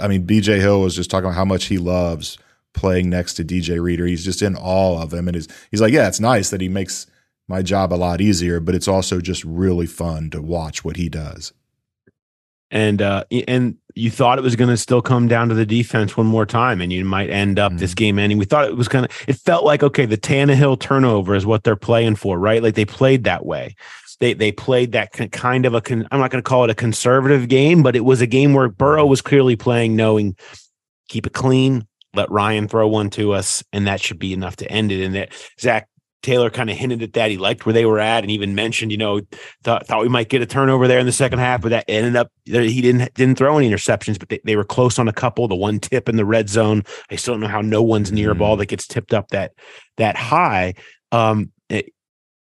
I 0.00 0.08
mean, 0.08 0.26
BJ 0.26 0.58
Hill 0.60 0.80
was 0.80 0.94
just 0.96 1.10
talking 1.10 1.26
about 1.26 1.36
how 1.36 1.44
much 1.44 1.66
he 1.66 1.78
loves 1.78 2.38
playing 2.74 3.10
next 3.10 3.34
to 3.34 3.44
DJ 3.44 3.82
Reader. 3.82 4.06
He's 4.06 4.24
just 4.24 4.42
in 4.42 4.56
awe 4.56 5.02
of 5.02 5.12
him, 5.12 5.28
and 5.28 5.34
he's 5.34 5.48
he's 5.70 5.80
like, 5.80 5.92
yeah, 5.92 6.08
it's 6.08 6.20
nice 6.20 6.50
that 6.50 6.60
he 6.60 6.68
makes 6.68 7.06
my 7.48 7.62
job 7.62 7.92
a 7.92 7.96
lot 7.96 8.20
easier, 8.20 8.60
but 8.60 8.74
it's 8.74 8.88
also 8.88 9.20
just 9.20 9.44
really 9.44 9.86
fun 9.86 10.30
to 10.30 10.40
watch 10.40 10.84
what 10.84 10.96
he 10.96 11.08
does. 11.08 11.52
and 12.70 13.02
uh 13.02 13.24
and 13.48 13.76
you 13.96 14.10
thought 14.10 14.38
it 14.38 14.42
was 14.42 14.54
going 14.54 14.70
to 14.70 14.76
still 14.76 15.02
come 15.02 15.26
down 15.26 15.48
to 15.48 15.54
the 15.54 15.66
defense 15.66 16.16
one 16.16 16.26
more 16.26 16.46
time 16.46 16.80
and 16.80 16.92
you 16.92 17.04
might 17.04 17.28
end 17.28 17.58
up 17.58 17.76
this 17.76 17.92
game 17.92 18.20
ending 18.20 18.38
we 18.38 18.44
thought 18.44 18.64
it 18.64 18.76
was 18.76 18.86
going 18.86 19.04
to 19.04 19.10
it 19.26 19.34
felt 19.34 19.64
like 19.64 19.82
okay 19.82 20.06
the 20.06 20.16
Tannehill 20.16 20.78
turnover 20.78 21.34
is 21.34 21.44
what 21.44 21.64
they're 21.64 21.74
playing 21.74 22.14
for 22.14 22.38
right 22.38 22.62
like 22.62 22.76
they 22.76 22.84
played 22.84 23.24
that 23.24 23.44
way 23.44 23.74
they 24.20 24.34
they 24.34 24.52
played 24.52 24.92
that 24.92 25.12
kind 25.12 25.66
of 25.66 25.74
a 25.74 25.80
con, 25.80 26.06
I'm 26.10 26.20
not 26.20 26.30
going 26.30 26.42
to 26.42 26.48
call 26.48 26.64
it 26.64 26.70
a 26.70 26.74
conservative 26.74 27.48
game 27.48 27.82
but 27.82 27.96
it 27.96 28.04
was 28.04 28.20
a 28.20 28.26
game 28.26 28.54
where 28.54 28.68
Burrow 28.68 29.06
was 29.06 29.22
clearly 29.22 29.56
playing 29.56 29.96
knowing 29.96 30.36
keep 31.08 31.26
it 31.26 31.32
clean 31.32 31.86
let 32.14 32.30
Ryan 32.30 32.68
throw 32.68 32.88
one 32.88 33.10
to 33.10 33.32
us 33.32 33.62
and 33.72 33.86
that 33.86 34.00
should 34.00 34.18
be 34.18 34.32
enough 34.32 34.56
to 34.56 34.70
end 34.70 34.92
it 34.92 35.04
and 35.04 35.14
that 35.14 35.32
Zac 35.60 35.88
Taylor 36.22 36.50
kind 36.50 36.68
of 36.68 36.76
hinted 36.76 37.02
at 37.02 37.14
that. 37.14 37.30
He 37.30 37.38
liked 37.38 37.64
where 37.64 37.72
they 37.72 37.86
were 37.86 37.98
at, 37.98 38.22
and 38.22 38.30
even 38.30 38.54
mentioned, 38.54 38.92
you 38.92 38.98
know, 38.98 39.20
thought 39.64 39.86
thought 39.86 40.02
we 40.02 40.08
might 40.08 40.28
get 40.28 40.42
a 40.42 40.46
turnover 40.46 40.86
there 40.86 40.98
in 40.98 41.06
the 41.06 41.12
second 41.12 41.38
half, 41.38 41.62
but 41.62 41.70
that 41.70 41.84
ended 41.88 42.16
up 42.16 42.30
he 42.44 42.80
didn't 42.80 43.12
didn't 43.14 43.38
throw 43.38 43.56
any 43.56 43.70
interceptions, 43.70 44.18
but 44.18 44.28
they, 44.28 44.40
they 44.44 44.56
were 44.56 44.64
close 44.64 44.98
on 44.98 45.08
a 45.08 45.12
couple. 45.12 45.48
The 45.48 45.54
one 45.54 45.80
tip 45.80 46.08
in 46.08 46.16
the 46.16 46.24
red 46.24 46.48
zone, 46.50 46.82
I 47.10 47.16
still 47.16 47.34
don't 47.34 47.40
know 47.40 47.48
how 47.48 47.62
no 47.62 47.82
one's 47.82 48.12
near 48.12 48.30
a 48.30 48.34
ball 48.34 48.56
that 48.56 48.66
gets 48.66 48.86
tipped 48.86 49.14
up 49.14 49.28
that 49.28 49.52
that 49.96 50.16
high. 50.16 50.74
Um, 51.10 51.52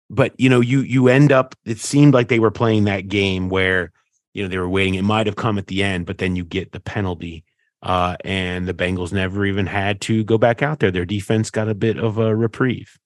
but 0.09 0.33
you 0.39 0.49
know, 0.49 0.61
you 0.61 0.81
you 0.81 1.07
end 1.07 1.31
up. 1.31 1.55
It 1.65 1.79
seemed 1.79 2.13
like 2.13 2.27
they 2.27 2.39
were 2.39 2.51
playing 2.51 2.85
that 2.85 3.07
game 3.07 3.49
where 3.49 3.91
you 4.33 4.43
know 4.43 4.49
they 4.49 4.57
were 4.57 4.69
waiting. 4.69 4.95
It 4.95 5.03
might 5.03 5.27
have 5.27 5.35
come 5.35 5.57
at 5.57 5.67
the 5.67 5.83
end, 5.83 6.05
but 6.05 6.17
then 6.17 6.35
you 6.35 6.43
get 6.43 6.71
the 6.71 6.79
penalty. 6.79 7.43
Uh, 7.81 8.15
and 8.25 8.67
the 8.67 8.73
Bengals 8.73 9.13
never 9.13 9.45
even 9.45 9.67
had 9.67 10.01
to 10.01 10.23
go 10.23 10.39
back 10.39 10.63
out 10.63 10.79
there. 10.79 10.89
Their 10.89 11.05
defense 11.05 11.51
got 11.51 11.69
a 11.69 11.75
bit 11.75 11.99
of 11.99 12.17
a 12.17 12.35
reprieve. 12.35 12.97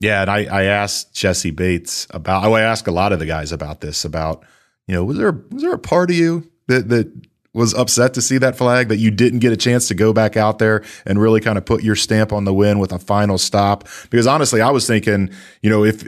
Yeah, 0.00 0.22
and 0.22 0.30
I, 0.30 0.44
I 0.44 0.62
asked 0.64 1.14
Jessie 1.14 1.50
Bates 1.50 2.06
about. 2.10 2.44
I 2.44 2.60
ask 2.60 2.86
a 2.86 2.92
lot 2.92 3.12
of 3.12 3.18
the 3.18 3.26
guys 3.26 3.52
about 3.52 3.80
this. 3.80 4.04
About 4.04 4.44
you 4.86 4.94
know, 4.94 5.04
was 5.04 5.18
there 5.18 5.32
was 5.50 5.62
there 5.62 5.74
a 5.74 5.78
part 5.78 6.10
of 6.10 6.16
you 6.16 6.50
that 6.68 6.88
that 6.88 7.12
was 7.58 7.74
upset 7.74 8.14
to 8.14 8.22
see 8.22 8.38
that 8.38 8.56
flag 8.56 8.88
that 8.88 8.96
you 8.96 9.10
didn't 9.10 9.40
get 9.40 9.52
a 9.52 9.56
chance 9.56 9.88
to 9.88 9.94
go 9.94 10.12
back 10.12 10.36
out 10.36 10.58
there 10.58 10.84
and 11.04 11.20
really 11.20 11.40
kind 11.40 11.58
of 11.58 11.66
put 11.66 11.82
your 11.82 11.96
stamp 11.96 12.32
on 12.32 12.44
the 12.44 12.54
win 12.54 12.78
with 12.78 12.92
a 12.92 12.98
final 12.98 13.36
stop? 13.36 13.86
Because 14.08 14.26
honestly, 14.26 14.60
I 14.60 14.70
was 14.70 14.86
thinking, 14.86 15.30
you 15.60 15.68
know, 15.68 15.84
if 15.84 16.06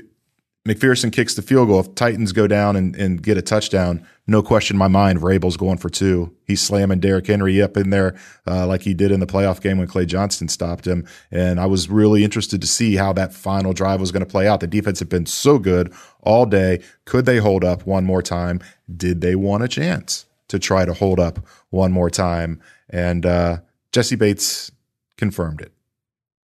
McPherson 0.69 1.11
kicks 1.11 1.35
the 1.35 1.43
field 1.43 1.69
goal, 1.69 1.81
if 1.81 1.95
Titans 1.95 2.33
go 2.33 2.47
down 2.47 2.77
and, 2.77 2.95
and 2.95 3.23
get 3.23 3.39
a 3.39 3.43
touchdown, 3.43 4.07
no 4.27 4.43
question 4.43 4.77
in 4.77 4.79
my 4.79 4.89
mind, 4.89 5.19
Vrabel's 5.19 5.57
going 5.57 5.79
for 5.79 5.89
two. 5.89 6.37
He's 6.47 6.61
slamming 6.61 7.01
Derrick 7.01 7.27
Henry 7.27 7.61
up 7.63 7.77
in 7.77 7.91
there 7.91 8.15
uh, 8.47 8.67
like 8.67 8.83
he 8.83 8.93
did 8.93 9.11
in 9.11 9.21
the 9.21 9.27
playoff 9.27 9.61
game 9.61 9.79
when 9.79 9.89
Clay 9.89 10.05
Johnston 10.05 10.49
stopped 10.49 10.87
him. 10.87 11.07
And 11.31 11.59
I 11.59 11.67
was 11.67 11.89
really 11.89 12.25
interested 12.25 12.61
to 12.61 12.67
see 12.67 12.97
how 12.97 13.13
that 13.15 13.33
final 13.33 13.73
drive 13.73 14.01
was 14.01 14.13
going 14.13 14.25
to 14.25 14.31
play 14.31 14.47
out. 14.47 14.61
The 14.61 14.67
defense 14.67 14.99
had 14.99 15.09
been 15.09 15.27
so 15.27 15.59
good 15.59 15.93
all 16.21 16.45
day. 16.47 16.83
Could 17.07 17.25
they 17.25 17.39
hold 17.39 17.65
up 17.65 17.87
one 17.87 18.05
more 18.05 18.23
time? 18.23 18.61
Did 18.95 19.23
they 19.23 19.35
want 19.35 19.65
a 19.65 19.69
chance 19.69 20.27
to 20.51 20.59
try 20.59 20.85
to 20.85 20.95
hold 20.95 21.19
up 21.19 21.45
one 21.71 21.91
more 21.91 22.11
time? 22.11 22.61
And 22.89 23.27
uh, 23.27 23.59
Jessie 23.93 24.17
Bates 24.17 24.71
confirmed 25.17 25.61
it. 25.61 25.73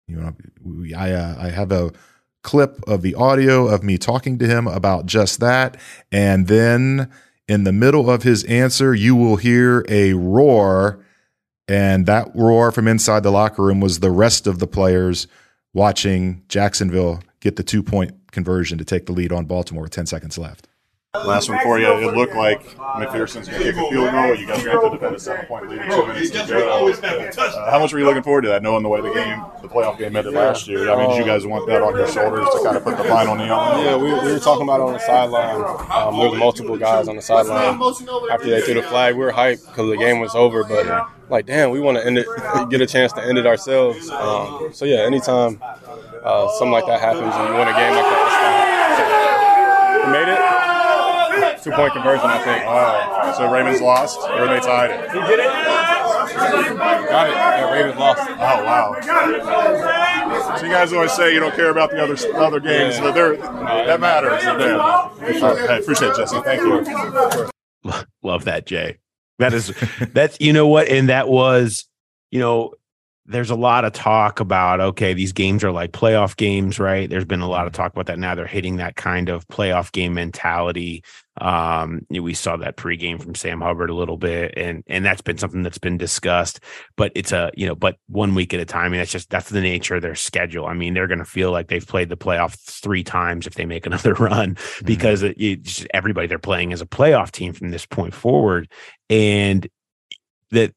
You 0.07 0.17
know, 0.17 0.35
I 0.97 1.11
uh, 1.11 1.35
I 1.39 1.49
have 1.49 1.71
a 1.71 1.91
clip 2.43 2.79
of 2.87 3.01
the 3.01 3.13
audio 3.15 3.67
of 3.67 3.83
me 3.83 3.97
talking 3.97 4.37
to 4.39 4.47
him 4.47 4.67
about 4.67 5.05
just 5.05 5.41
that. 5.41 5.77
And 6.11 6.47
then 6.47 7.11
in 7.47 7.65
the 7.65 7.73
middle 7.73 8.09
of 8.09 8.23
his 8.23 8.43
answer, 8.45 8.95
you 8.95 9.15
will 9.15 9.35
hear 9.35 9.85
a 9.89 10.13
roar. 10.13 11.03
And 11.67 12.05
that 12.05 12.33
roar 12.33 12.71
from 12.71 12.87
inside 12.87 13.23
the 13.23 13.31
locker 13.31 13.63
room 13.63 13.81
was 13.81 13.99
the 13.99 14.11
rest 14.11 14.47
of 14.47 14.59
the 14.59 14.67
players 14.67 15.27
watching 15.73 16.43
Jacksonville 16.47 17.21
get 17.41 17.57
the 17.57 17.63
two 17.63 17.83
point 17.83 18.31
conversion 18.31 18.77
to 18.77 18.85
take 18.85 19.07
the 19.07 19.11
lead 19.11 19.33
on 19.33 19.45
Baltimore 19.45 19.83
with 19.83 19.91
10 19.91 20.05
seconds 20.05 20.37
left. 20.37 20.67
Last 21.25 21.49
one 21.49 21.59
for 21.63 21.79
you. 21.79 21.87
It 21.87 22.15
looked 22.15 22.35
like 22.35 22.63
McPherson's 22.77 23.47
going 23.47 23.61
to 23.61 23.71
kick 23.71 23.75
a 23.75 23.89
field 23.89 24.11
goal. 24.11 24.35
You 24.35 24.45
guys 24.45 24.65
are 24.65 24.65
going 24.65 24.77
to 24.77 24.81
have 24.81 24.81
to 24.83 24.89
defend 24.91 25.15
a 25.15 25.19
seven 25.19 25.45
point 25.45 25.69
lead 25.69 25.81
in 25.81 25.89
two 25.89 26.05
minutes 26.07 26.29
to 26.31 26.45
go. 26.47 26.87
Uh, 26.91 27.71
how 27.71 27.79
much 27.79 27.93
were 27.93 27.99
you 27.99 28.05
looking 28.05 28.23
forward 28.23 28.41
to 28.43 28.47
that, 28.49 28.61
knowing 28.63 28.83
the 28.83 28.89
way 28.89 29.01
the 29.01 29.13
game, 29.13 29.43
the 29.61 29.67
playoff 29.67 29.97
game 29.97 30.15
ended 30.15 30.33
last 30.33 30.67
year? 30.67 30.89
I 30.91 30.95
mean, 30.97 31.09
did 31.09 31.19
you 31.19 31.25
guys 31.25 31.45
want 31.45 31.67
that 31.67 31.81
on 31.81 31.95
your 31.95 32.07
shoulders 32.07 32.47
to 32.53 32.61
kind 32.63 32.77
of 32.77 32.83
put 32.83 32.97
the 32.97 33.03
final 33.05 33.35
nail 33.35 33.53
on 33.53 33.79
it? 33.79 33.83
Yeah, 33.83 33.95
we, 33.97 34.13
we 34.13 34.33
were 34.33 34.39
talking 34.39 34.63
about 34.63 34.79
it 34.79 34.83
on 34.83 34.93
the 34.93 34.99
sideline. 34.99 35.55
Um, 35.91 36.19
there 36.19 36.29
was 36.29 36.39
multiple 36.39 36.77
guys 36.77 37.07
on 37.07 37.15
the 37.15 37.21
sideline 37.21 37.81
after 38.31 38.49
they 38.49 38.61
threw 38.61 38.75
the 38.75 38.83
flag. 38.83 39.15
We 39.15 39.23
were 39.25 39.31
hyped 39.31 39.65
because 39.67 39.89
the 39.89 39.97
game 39.97 40.19
was 40.19 40.35
over, 40.35 40.63
but 40.63 41.07
like, 41.29 41.45
damn, 41.45 41.71
we 41.71 41.79
want 41.79 41.97
to 41.97 42.05
end 42.05 42.17
it, 42.17 42.27
get 42.69 42.81
a 42.81 42.85
chance 42.87 43.11
to 43.13 43.23
end 43.23 43.37
it 43.37 43.45
ourselves. 43.45 44.09
Um, 44.09 44.69
so 44.73 44.85
yeah, 44.85 44.99
anytime 44.99 45.61
uh, 46.23 46.47
something 46.57 46.71
like 46.71 46.85
that 46.87 46.99
happens 46.99 47.33
and 47.35 47.47
you 47.49 47.53
win 47.55 47.67
a 47.67 47.73
game 47.73 47.93
like 47.93 48.05
that, 48.05 48.21
it's 48.27 48.35
fun. 50.03 50.11
We 50.11 50.19
made 50.19 50.33
it. 50.33 50.46
Two 51.63 51.71
point 51.71 51.93
conversion, 51.93 52.25
I 52.25 52.37
think. 52.43 52.65
Wow. 52.65 53.33
So 53.37 53.51
Ravens 53.51 53.81
lost, 53.81 54.19
or 54.19 54.47
they 54.47 54.59
tied 54.59 54.91
it? 54.91 55.11
He 55.11 55.19
did 55.19 55.39
it. 55.39 55.45
Got 55.47 57.29
it. 57.29 57.33
Yeah, 57.33 57.71
Ravens 57.73 57.99
lost. 57.99 58.21
Oh 58.29 58.63
wow! 58.63 58.95
So 60.57 60.65
you 60.65 60.71
guys 60.71 60.93
always 60.93 61.11
say 61.13 61.33
you 61.33 61.39
don't 61.39 61.55
care 61.55 61.69
about 61.69 61.91
the 61.91 62.01
other 62.01 62.15
other 62.35 62.59
games, 62.59 62.95
Yeah. 62.95 63.01
but 63.01 63.11
they're, 63.13 63.37
that 63.37 63.99
matters. 63.99 64.43
Yeah. 64.43 65.09
Hey, 65.67 65.79
appreciate 65.79 66.09
it, 66.11 66.17
Jessie. 66.17 66.41
Thank 66.41 66.61
you. 66.61 67.93
Love 68.23 68.45
that, 68.45 68.65
Jay. 68.65 68.97
That 69.39 69.53
is 69.53 69.73
that's 70.13 70.37
you 70.39 70.53
know 70.53 70.67
what, 70.67 70.87
and 70.87 71.09
that 71.09 71.27
was, 71.27 71.85
you 72.31 72.39
know, 72.39 72.73
there's 73.27 73.49
a 73.49 73.55
lot 73.55 73.83
of 73.83 73.91
talk 73.91 74.39
about 74.39 74.79
okay, 74.79 75.13
these 75.13 75.33
games 75.33 75.63
are 75.63 75.71
like 75.71 75.91
playoff 75.91 76.37
games, 76.37 76.79
right? 76.79 77.09
There's 77.09 77.25
been 77.25 77.41
a 77.41 77.49
lot 77.49 77.67
of 77.67 77.73
talk 77.73 77.91
about 77.91 78.05
that 78.05 78.19
now. 78.19 78.35
They're 78.35 78.47
hitting 78.47 78.77
that 78.77 78.95
kind 78.95 79.27
of 79.27 79.47
playoff 79.49 79.91
game 79.91 80.13
mentality. 80.13 81.03
Um, 81.39 82.05
we 82.09 82.33
saw 82.33 82.57
that 82.57 82.77
pregame 82.77 83.21
from 83.21 83.35
Sam 83.35 83.59
Hubbard 83.59 83.89
a 83.89 83.95
little 83.95 84.17
bit, 84.17 84.53
and 84.55 84.81
and 84.87 85.05
that's 85.05 85.21
been 85.21 85.37
something 85.37 85.61
that's 85.61 85.77
been 85.77 85.97
discussed. 85.97 86.61
But 86.95 87.11
it's 87.15 87.33
a 87.33 87.51
you 87.55 87.67
know, 87.67 87.75
but 87.75 87.97
one 88.07 88.33
week 88.33 88.53
at 88.53 88.61
a 88.61 88.65
time. 88.65 88.85
I 88.85 88.89
mean, 88.89 88.99
that's 88.99 89.11
just 89.11 89.29
that's 89.29 89.49
the 89.49 89.61
nature 89.61 89.95
of 89.95 90.01
their 90.01 90.15
schedule. 90.15 90.65
I 90.65 90.73
mean, 90.73 90.93
they're 90.93 91.07
going 91.07 91.19
to 91.19 91.25
feel 91.25 91.51
like 91.51 91.67
they've 91.67 91.85
played 91.85 92.09
the 92.09 92.17
playoff 92.17 92.57
three 92.57 93.03
times 93.03 93.45
if 93.45 93.55
they 93.55 93.65
make 93.65 93.85
another 93.85 94.13
run 94.19 94.55
mm-hmm. 94.55 94.85
because 94.85 95.21
it, 95.21 95.39
it 95.39 95.63
just, 95.63 95.87
everybody 95.93 96.27
they're 96.27 96.39
playing 96.39 96.71
as 96.71 96.81
a 96.81 96.85
playoff 96.87 97.31
team 97.31 97.51
from 97.51 97.71
this 97.71 97.85
point 97.85 98.13
forward, 98.13 98.71
and 99.09 99.67
that 100.51 100.73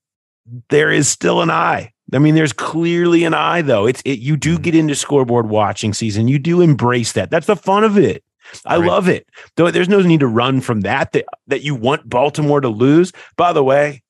there 0.68 0.90
is 0.90 1.08
still 1.08 1.42
an 1.42 1.50
eye 1.50 1.92
I 2.12 2.18
mean, 2.18 2.34
there's 2.34 2.52
clearly 2.52 3.24
an 3.24 3.34
eye 3.34 3.62
though. 3.62 3.86
It's 3.86 4.02
it, 4.04 4.18
you 4.18 4.36
do 4.36 4.54
mm-hmm. 4.54 4.62
get 4.62 4.74
into 4.74 4.94
scoreboard 4.94 5.48
watching 5.48 5.92
season. 5.92 6.28
You 6.28 6.38
do 6.38 6.60
embrace 6.60 7.12
that. 7.12 7.30
That's 7.30 7.46
the 7.46 7.56
fun 7.56 7.84
of 7.84 7.96
it. 7.96 8.24
I 8.66 8.78
right. 8.78 8.86
love 8.88 9.08
it. 9.08 9.28
Though 9.56 9.70
there's 9.70 9.88
no 9.88 10.00
need 10.00 10.20
to 10.20 10.26
run 10.26 10.60
from 10.60 10.80
that, 10.82 11.12
that 11.12 11.26
that 11.46 11.62
you 11.62 11.74
want 11.74 12.08
Baltimore 12.08 12.60
to 12.60 12.68
lose. 12.68 13.12
By 13.36 13.52
the 13.52 13.62
way, 13.62 14.02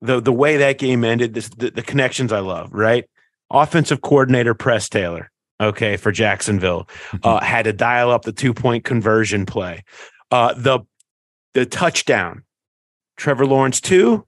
the 0.00 0.20
the 0.20 0.32
way 0.32 0.56
that 0.56 0.78
game 0.78 1.04
ended, 1.04 1.34
this 1.34 1.48
the, 1.50 1.70
the 1.70 1.82
connections 1.82 2.32
I 2.32 2.40
love, 2.40 2.72
right? 2.72 3.08
Offensive 3.50 4.00
coordinator 4.00 4.54
Press 4.54 4.88
Taylor, 4.88 5.30
okay, 5.60 5.96
for 5.96 6.10
Jacksonville, 6.10 6.88
mm-hmm. 7.10 7.18
uh, 7.22 7.40
had 7.40 7.64
to 7.64 7.72
dial 7.72 8.10
up 8.10 8.22
the 8.22 8.32
two 8.32 8.52
point 8.52 8.84
conversion 8.84 9.46
play. 9.46 9.84
Uh, 10.30 10.54
the 10.54 10.80
the 11.54 11.66
touchdown, 11.66 12.42
Trevor 13.16 13.46
Lawrence 13.46 13.80
two, 13.80 14.26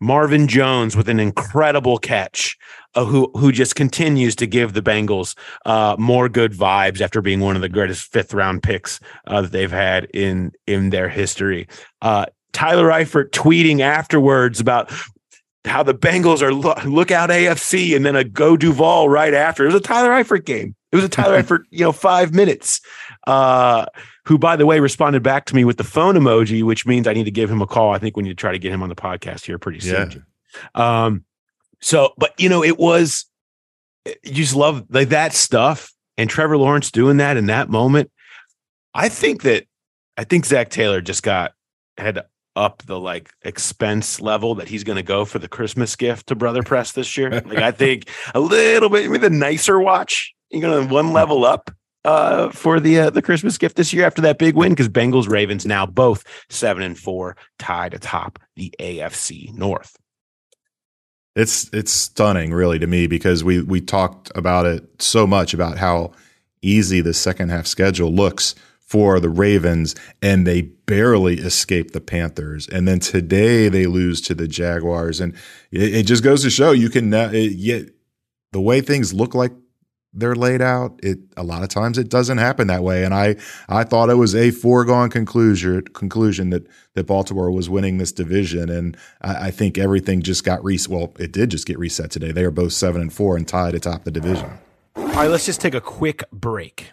Marvin 0.00 0.48
Jones 0.48 0.96
with 0.96 1.08
an 1.08 1.20
incredible 1.20 1.98
catch, 1.98 2.56
uh, 2.94 3.04
who 3.04 3.30
who 3.34 3.52
just 3.52 3.74
continues 3.74 4.36
to 4.36 4.46
give 4.46 4.72
the 4.72 4.82
Bengals 4.82 5.36
uh, 5.64 5.96
more 5.98 6.28
good 6.28 6.52
vibes 6.52 7.00
after 7.00 7.20
being 7.20 7.40
one 7.40 7.56
of 7.56 7.62
the 7.62 7.68
greatest 7.68 8.12
fifth 8.12 8.34
round 8.34 8.62
picks 8.62 9.00
uh, 9.26 9.42
that 9.42 9.52
they've 9.52 9.70
had 9.70 10.04
in 10.14 10.52
in 10.66 10.90
their 10.90 11.08
history. 11.08 11.68
Uh, 12.02 12.26
Tyler 12.52 12.88
Eifert 12.88 13.30
tweeting 13.30 13.80
afterwards 13.80 14.60
about 14.60 14.92
how 15.64 15.82
the 15.82 15.94
Bengals 15.94 16.42
are 16.42 16.52
look, 16.52 16.84
look 16.84 17.10
out 17.10 17.30
AFC 17.30 17.96
and 17.96 18.04
then 18.04 18.16
a 18.16 18.24
go 18.24 18.56
Duval 18.56 19.08
right 19.08 19.34
after. 19.34 19.64
It 19.64 19.68
was 19.68 19.74
a 19.76 19.80
Tyler 19.80 20.10
Eifert 20.10 20.44
game. 20.44 20.74
It 20.92 20.96
was 20.96 21.04
a 21.04 21.08
Tyler 21.08 21.42
Eifert, 21.42 21.64
you 21.70 21.80
know, 21.80 21.92
five 21.92 22.32
minutes. 22.34 22.80
Who, 24.26 24.38
by 24.38 24.56
the 24.56 24.64
way, 24.64 24.80
responded 24.80 25.22
back 25.22 25.44
to 25.46 25.54
me 25.54 25.64
with 25.64 25.76
the 25.76 25.84
phone 25.84 26.14
emoji, 26.14 26.62
which 26.62 26.86
means 26.86 27.06
I 27.06 27.12
need 27.12 27.24
to 27.24 27.30
give 27.30 27.50
him 27.50 27.60
a 27.60 27.66
call. 27.66 27.92
I 27.92 27.98
think 27.98 28.16
we 28.16 28.22
need 28.22 28.30
to 28.30 28.34
try 28.34 28.52
to 28.52 28.58
get 28.58 28.72
him 28.72 28.82
on 28.82 28.88
the 28.88 28.94
podcast 28.94 29.44
here 29.44 29.58
pretty 29.58 29.80
soon. 29.80 30.24
Yeah. 30.74 31.04
Um, 31.04 31.24
so, 31.80 32.14
but 32.16 32.32
you 32.38 32.48
know, 32.48 32.64
it 32.64 32.78
was 32.78 33.26
you 34.06 34.32
just 34.32 34.54
love 34.54 34.84
like 34.88 35.10
that 35.10 35.34
stuff, 35.34 35.92
and 36.16 36.30
Trevor 36.30 36.56
Lawrence 36.56 36.90
doing 36.90 37.18
that 37.18 37.36
in 37.36 37.46
that 37.46 37.68
moment. 37.68 38.10
I 38.94 39.08
think 39.08 39.42
that 39.42 39.66
I 40.16 40.24
think 40.24 40.46
Zac 40.46 40.70
Taylor 40.70 41.00
just 41.00 41.22
got 41.22 41.52
had 41.98 42.24
up 42.56 42.82
the 42.86 42.98
like 42.98 43.30
expense 43.42 44.20
level 44.20 44.54
that 44.54 44.68
he's 44.68 44.84
going 44.84 44.96
to 44.96 45.02
go 45.02 45.24
for 45.24 45.38
the 45.38 45.48
Christmas 45.48 45.96
gift 45.96 46.28
to 46.28 46.34
Brother 46.34 46.62
Press 46.62 46.92
this 46.92 47.16
year. 47.16 47.30
like 47.30 47.58
I 47.58 47.72
think 47.72 48.08
a 48.34 48.40
little 48.40 48.88
bit, 48.88 49.10
maybe 49.10 49.18
the 49.18 49.30
nicer 49.30 49.80
watch. 49.80 50.34
You're 50.50 50.62
going 50.62 50.86
to 50.86 50.94
one 50.94 51.12
level 51.12 51.44
up 51.44 51.70
uh, 52.04 52.50
for 52.50 52.80
the 52.80 53.00
uh, 53.00 53.10
the 53.10 53.22
Christmas 53.22 53.58
gift 53.58 53.76
this 53.76 53.92
year 53.92 54.06
after 54.06 54.22
that 54.22 54.38
big 54.38 54.54
win 54.54 54.72
because 54.72 54.88
Bengals 54.88 55.28
Ravens 55.28 55.66
now 55.66 55.86
both 55.86 56.24
seven 56.48 56.82
and 56.82 56.98
four 56.98 57.36
tied 57.58 57.94
atop 57.94 58.38
the 58.56 58.74
AFC 58.78 59.52
North. 59.54 59.96
It's 61.34 61.68
it's 61.72 61.92
stunning, 61.92 62.52
really, 62.52 62.78
to 62.78 62.86
me 62.86 63.06
because 63.06 63.42
we 63.42 63.62
we 63.62 63.80
talked 63.80 64.30
about 64.34 64.66
it 64.66 65.02
so 65.02 65.26
much 65.26 65.54
about 65.54 65.78
how 65.78 66.12
easy 66.62 67.00
the 67.00 67.14
second 67.14 67.50
half 67.50 67.66
schedule 67.66 68.12
looks 68.12 68.54
for 68.80 69.18
the 69.18 69.30
Ravens, 69.30 69.96
and 70.22 70.46
they 70.46 70.62
barely 70.62 71.38
escape 71.38 71.90
the 71.92 72.00
Panthers. 72.00 72.68
And 72.68 72.86
then 72.86 73.00
today 73.00 73.68
they 73.68 73.86
lose 73.86 74.20
to 74.22 74.34
the 74.34 74.46
Jaguars, 74.46 75.20
and 75.20 75.34
it, 75.72 75.94
it 75.94 76.02
just 76.04 76.22
goes 76.22 76.42
to 76.42 76.50
show 76.50 76.70
you 76.70 76.90
can 76.90 77.12
it, 77.12 77.94
the 78.52 78.60
way 78.60 78.80
things 78.80 79.12
look 79.12 79.34
like 79.34 79.52
they're 80.14 80.34
laid 80.34 80.62
out. 80.62 80.98
It 81.02 81.18
a 81.36 81.42
lot 81.42 81.62
of 81.62 81.68
times 81.68 81.98
it 81.98 82.08
doesn't 82.08 82.38
happen 82.38 82.68
that 82.68 82.82
way, 82.82 83.04
and 83.04 83.12
I 83.12 83.36
I 83.68 83.84
thought 83.84 84.10
it 84.10 84.14
was 84.14 84.34
a 84.34 84.50
foregone 84.50 85.10
conclusion 85.10 85.82
conclusion 85.82 86.50
that 86.50 86.66
that 86.94 87.04
Baltimore 87.06 87.50
was 87.50 87.68
winning 87.68 87.98
this 87.98 88.12
division, 88.12 88.70
and 88.70 88.96
I, 89.20 89.46
I 89.46 89.50
think 89.50 89.76
everything 89.76 90.22
just 90.22 90.44
got 90.44 90.62
reset. 90.64 90.90
Well, 90.90 91.12
it 91.18 91.32
did 91.32 91.50
just 91.50 91.66
get 91.66 91.78
reset 91.78 92.10
today. 92.10 92.32
They 92.32 92.44
are 92.44 92.50
both 92.50 92.72
seven 92.72 93.02
and 93.02 93.12
four 93.12 93.36
and 93.36 93.46
tied 93.46 93.74
atop 93.74 94.04
the 94.04 94.10
division. 94.10 94.50
All 94.96 95.06
right, 95.06 95.30
let's 95.30 95.46
just 95.46 95.60
take 95.60 95.74
a 95.74 95.80
quick 95.80 96.22
break. 96.32 96.92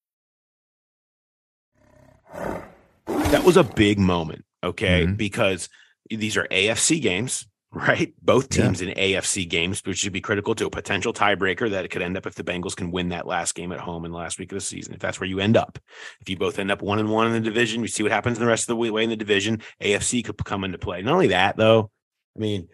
That 3.41 3.47
was 3.47 3.57
a 3.57 3.63
big 3.63 3.97
moment, 3.97 4.45
okay? 4.63 5.05
Mm-hmm. 5.05 5.15
Because 5.15 5.67
these 6.11 6.37
are 6.37 6.47
AFC 6.51 7.01
games, 7.01 7.47
right? 7.71 8.13
Both 8.21 8.49
teams 8.49 8.83
yeah. 8.83 8.89
in 8.89 8.95
AFC 8.95 9.49
games, 9.49 9.81
which 9.83 9.97
should 9.97 10.13
be 10.13 10.21
critical 10.21 10.53
to 10.53 10.67
a 10.67 10.69
potential 10.69 11.11
tiebreaker 11.11 11.67
that 11.71 11.83
it 11.83 11.87
could 11.87 12.03
end 12.03 12.17
up 12.17 12.27
if 12.27 12.35
the 12.35 12.43
Bengals 12.43 12.75
can 12.75 12.91
win 12.91 13.09
that 13.09 13.25
last 13.25 13.55
game 13.55 13.71
at 13.71 13.79
home 13.79 14.05
in 14.05 14.11
the 14.11 14.17
last 14.17 14.37
week 14.37 14.51
of 14.51 14.57
the 14.57 14.61
season. 14.61 14.93
If 14.93 14.99
that's 14.99 15.19
where 15.19 15.27
you 15.27 15.39
end 15.39 15.57
up, 15.57 15.79
if 16.19 16.29
you 16.29 16.37
both 16.37 16.59
end 16.59 16.69
up 16.69 16.83
one 16.83 16.99
and 16.99 17.09
one 17.09 17.25
in 17.25 17.33
the 17.33 17.39
division, 17.39 17.81
we 17.81 17.87
see 17.87 18.03
what 18.03 18.11
happens 18.11 18.37
in 18.37 18.43
the 18.43 18.47
rest 18.47 18.69
of 18.69 18.77
the 18.77 18.91
way 18.91 19.03
in 19.03 19.09
the 19.09 19.15
division. 19.15 19.63
AFC 19.81 20.23
could 20.23 20.37
come 20.45 20.63
into 20.63 20.77
play. 20.77 21.01
Not 21.01 21.13
only 21.13 21.29
that, 21.29 21.57
though, 21.57 21.89
I 22.37 22.39
mean, 22.39 22.67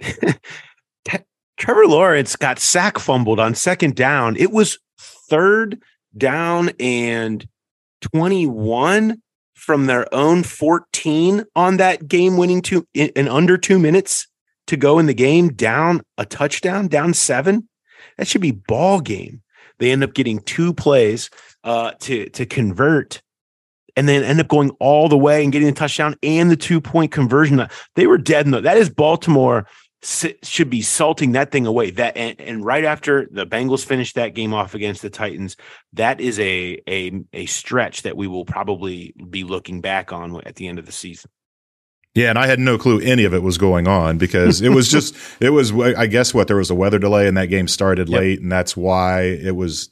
Trevor 1.58 1.86
Lawrence 1.86 2.34
got 2.34 2.58
sack 2.58 2.98
fumbled 2.98 3.38
on 3.38 3.54
second 3.54 3.94
down. 3.94 4.34
It 4.34 4.50
was 4.50 4.80
third 4.98 5.80
down 6.18 6.70
and 6.80 7.46
21 8.00 9.22
from 9.60 9.86
their 9.86 10.12
own 10.14 10.42
14 10.42 11.44
on 11.54 11.76
that 11.76 12.08
game 12.08 12.38
winning 12.38 12.62
two 12.62 12.86
in, 12.94 13.08
in 13.10 13.28
under 13.28 13.58
two 13.58 13.78
minutes 13.78 14.26
to 14.66 14.76
go 14.76 14.98
in 14.98 15.06
the 15.06 15.14
game 15.14 15.52
down 15.52 16.00
a 16.16 16.24
touchdown 16.24 16.88
down 16.88 17.12
seven 17.12 17.68
That 18.16 18.26
should 18.26 18.40
be 18.40 18.52
ball 18.52 19.00
game. 19.00 19.42
They 19.78 19.92
end 19.92 20.02
up 20.02 20.14
getting 20.14 20.40
two 20.40 20.72
plays 20.72 21.28
uh, 21.64 21.92
to 22.00 22.28
to 22.30 22.46
convert, 22.46 23.20
and 23.96 24.08
then 24.08 24.22
end 24.22 24.40
up 24.40 24.48
going 24.48 24.70
all 24.80 25.08
the 25.08 25.16
way 25.16 25.42
and 25.42 25.52
getting 25.52 25.68
a 25.68 25.72
touchdown 25.72 26.14
and 26.22 26.50
the 26.50 26.56
two 26.56 26.80
point 26.80 27.12
conversion. 27.12 27.66
They 27.96 28.06
were 28.06 28.18
dead. 28.18 28.46
In 28.46 28.52
the, 28.52 28.60
that 28.60 28.76
is 28.76 28.88
Baltimore 28.88 29.66
should 30.02 30.70
be 30.70 30.80
salting 30.80 31.32
that 31.32 31.50
thing 31.50 31.66
away. 31.66 31.90
That 31.90 32.16
and, 32.16 32.40
and, 32.40 32.64
right 32.64 32.84
after 32.84 33.28
the 33.30 33.46
Bengals 33.46 33.84
finish 33.84 34.14
that 34.14 34.34
game 34.34 34.54
off 34.54 34.74
against 34.74 35.02
the 35.02 35.10
Titans, 35.10 35.56
that 35.92 36.20
is 36.20 36.38
a 36.40 36.80
a 36.88 37.20
a 37.32 37.46
stretch 37.46 38.02
that 38.02 38.16
we 38.16 38.26
will 38.26 38.44
probably 38.46 39.14
be 39.28 39.44
looking 39.44 39.80
back 39.80 40.12
on 40.12 40.40
at 40.46 40.56
the 40.56 40.68
end 40.68 40.78
of 40.78 40.86
the 40.86 40.92
season. 40.92 41.30
Yeah, 42.14 42.30
and 42.30 42.38
I 42.38 42.46
had 42.46 42.58
no 42.58 42.78
clue 42.78 43.00
any 43.00 43.24
of 43.24 43.34
it 43.34 43.42
was 43.42 43.58
going 43.58 43.86
on 43.86 44.18
because 44.18 44.62
it 44.62 44.70
was 44.70 44.88
just 44.88 45.14
it 45.40 45.50
was 45.50 45.72
I 45.72 46.06
guess 46.06 46.32
what 46.32 46.48
there 46.48 46.56
was 46.56 46.70
a 46.70 46.74
weather 46.74 46.98
delay 46.98 47.28
and 47.28 47.36
that 47.36 47.46
game 47.46 47.68
started 47.68 48.08
yep. 48.08 48.20
late 48.20 48.40
and 48.40 48.50
that's 48.50 48.76
why 48.76 49.22
it 49.22 49.54
was 49.54 49.90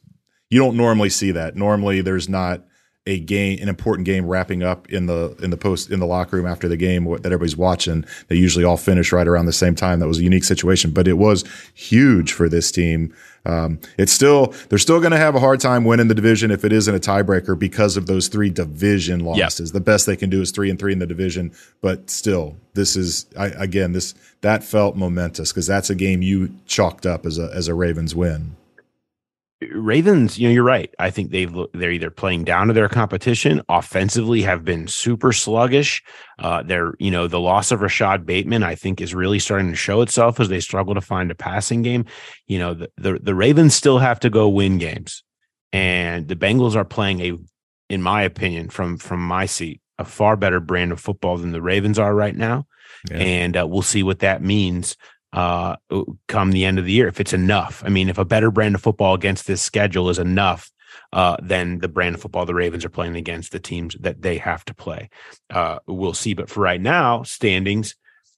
you 0.50 0.58
don't 0.58 0.76
normally 0.76 1.10
see 1.10 1.32
that. 1.32 1.54
Normally 1.54 2.00
there's 2.00 2.28
not 2.28 2.64
a 3.06 3.18
game, 3.18 3.58
an 3.62 3.68
important 3.68 4.04
game 4.04 4.26
wrapping 4.26 4.62
up 4.62 4.88
in 4.90 5.06
the 5.06 5.34
in 5.42 5.50
the 5.50 5.56
post 5.56 5.90
in 5.90 5.98
the 5.98 6.06
locker 6.06 6.36
room 6.36 6.46
after 6.46 6.68
the 6.68 6.76
game 6.76 7.04
that 7.04 7.26
everybody's 7.26 7.56
watching. 7.56 8.04
They 8.28 8.36
usually 8.36 8.64
all 8.64 8.76
finish 8.76 9.12
right 9.12 9.26
around 9.26 9.46
the 9.46 9.52
same 9.52 9.74
time. 9.74 10.00
That 10.00 10.08
was 10.08 10.18
a 10.18 10.22
unique 10.22 10.44
situation, 10.44 10.90
but 10.90 11.08
it 11.08 11.14
was 11.14 11.44
huge 11.74 12.32
for 12.32 12.48
this 12.48 12.70
team. 12.70 13.14
Um, 13.46 13.80
it's 13.96 14.12
still 14.12 14.52
they're 14.68 14.78
still 14.78 15.00
going 15.00 15.12
to 15.12 15.18
have 15.18 15.34
a 15.34 15.40
hard 15.40 15.60
time 15.60 15.84
winning 15.84 16.08
the 16.08 16.14
division 16.14 16.50
if 16.50 16.64
it 16.66 16.72
isn't 16.72 16.94
a 16.94 16.98
tiebreaker 17.00 17.58
because 17.58 17.96
of 17.96 18.06
those 18.06 18.28
three 18.28 18.50
division 18.50 19.20
losses. 19.20 19.72
The 19.72 19.80
best 19.80 20.04
they 20.04 20.16
can 20.16 20.28
do 20.28 20.42
is 20.42 20.50
three 20.50 20.68
and 20.68 20.78
three 20.78 20.92
in 20.92 20.98
the 20.98 21.06
division, 21.06 21.52
but 21.80 22.10
still, 22.10 22.56
this 22.74 22.94
is 22.94 23.24
I, 23.38 23.46
again 23.46 23.92
this 23.92 24.14
that 24.42 24.62
felt 24.62 24.96
momentous 24.96 25.50
because 25.50 25.66
that's 25.66 25.88
a 25.88 25.94
game 25.94 26.20
you 26.20 26.54
chalked 26.66 27.06
up 27.06 27.24
as 27.24 27.38
a 27.38 27.50
as 27.54 27.68
a 27.68 27.74
Ravens 27.74 28.14
win. 28.14 28.57
Ravens, 29.60 30.38
you 30.38 30.46
know, 30.46 30.54
you're 30.54 30.62
right. 30.62 30.94
I 31.00 31.10
think 31.10 31.30
they've 31.30 31.52
they're 31.72 31.90
either 31.90 32.10
playing 32.10 32.44
down 32.44 32.68
to 32.68 32.72
their 32.72 32.88
competition, 32.88 33.60
offensively 33.68 34.42
have 34.42 34.64
been 34.64 34.86
super 34.86 35.32
sluggish. 35.32 36.00
Uh, 36.38 36.62
they're, 36.62 36.94
you 37.00 37.10
know, 37.10 37.26
the 37.26 37.40
loss 37.40 37.72
of 37.72 37.80
Rashod 37.80 38.24
Bateman, 38.24 38.62
I 38.62 38.76
think, 38.76 39.00
is 39.00 39.16
really 39.16 39.40
starting 39.40 39.70
to 39.70 39.76
show 39.76 40.00
itself 40.00 40.38
as 40.38 40.48
they 40.48 40.60
struggle 40.60 40.94
to 40.94 41.00
find 41.00 41.32
a 41.32 41.34
passing 41.34 41.82
game. 41.82 42.04
You 42.46 42.60
know, 42.60 42.74
the 42.74 42.90
the, 42.98 43.18
the 43.20 43.34
Ravens 43.34 43.74
still 43.74 43.98
have 43.98 44.20
to 44.20 44.30
go 44.30 44.48
win 44.48 44.78
games, 44.78 45.24
and 45.72 46.28
the 46.28 46.36
Bengals 46.36 46.76
are 46.76 46.84
playing 46.84 47.20
a, 47.20 47.32
in 47.90 48.00
my 48.00 48.22
opinion, 48.22 48.68
from 48.68 48.96
from 48.96 49.20
my 49.26 49.46
seat, 49.46 49.80
a 49.98 50.04
far 50.04 50.36
better 50.36 50.60
brand 50.60 50.92
of 50.92 51.00
football 51.00 51.36
than 51.36 51.50
the 51.50 51.62
Ravens 51.62 51.98
are 51.98 52.14
right 52.14 52.36
now. 52.36 52.66
Yeah. 53.10 53.16
And 53.18 53.56
uh, 53.56 53.66
we'll 53.66 53.82
see 53.82 54.04
what 54.04 54.20
that 54.20 54.40
means 54.40 54.96
uh, 55.32 55.76
come 56.26 56.52
the 56.52 56.64
end 56.64 56.78
of 56.78 56.84
the 56.84 56.92
year 56.92 57.08
if 57.08 57.20
it's 57.20 57.32
enough. 57.32 57.82
I 57.84 57.88
mean, 57.88 58.08
if 58.08 58.18
a 58.18 58.24
better 58.24 58.50
brand 58.50 58.74
of 58.74 58.82
football 58.82 59.14
against 59.14 59.46
this 59.46 59.62
schedule 59.62 60.08
is 60.10 60.18
enough, 60.18 60.70
uh, 61.12 61.36
then 61.42 61.78
the 61.78 61.88
brand 61.88 62.14
of 62.14 62.22
football 62.22 62.46
the 62.46 62.54
Ravens 62.54 62.84
are 62.84 62.90
playing 62.90 63.16
against 63.16 63.52
the 63.52 63.60
teams 63.60 63.96
that 64.00 64.22
they 64.22 64.38
have 64.38 64.64
to 64.66 64.74
play. 64.74 65.10
Uh, 65.50 65.78
we'll 65.86 66.14
see. 66.14 66.34
But 66.34 66.50
for 66.50 66.60
right 66.60 66.80
now, 66.80 67.22
standings. 67.22 67.94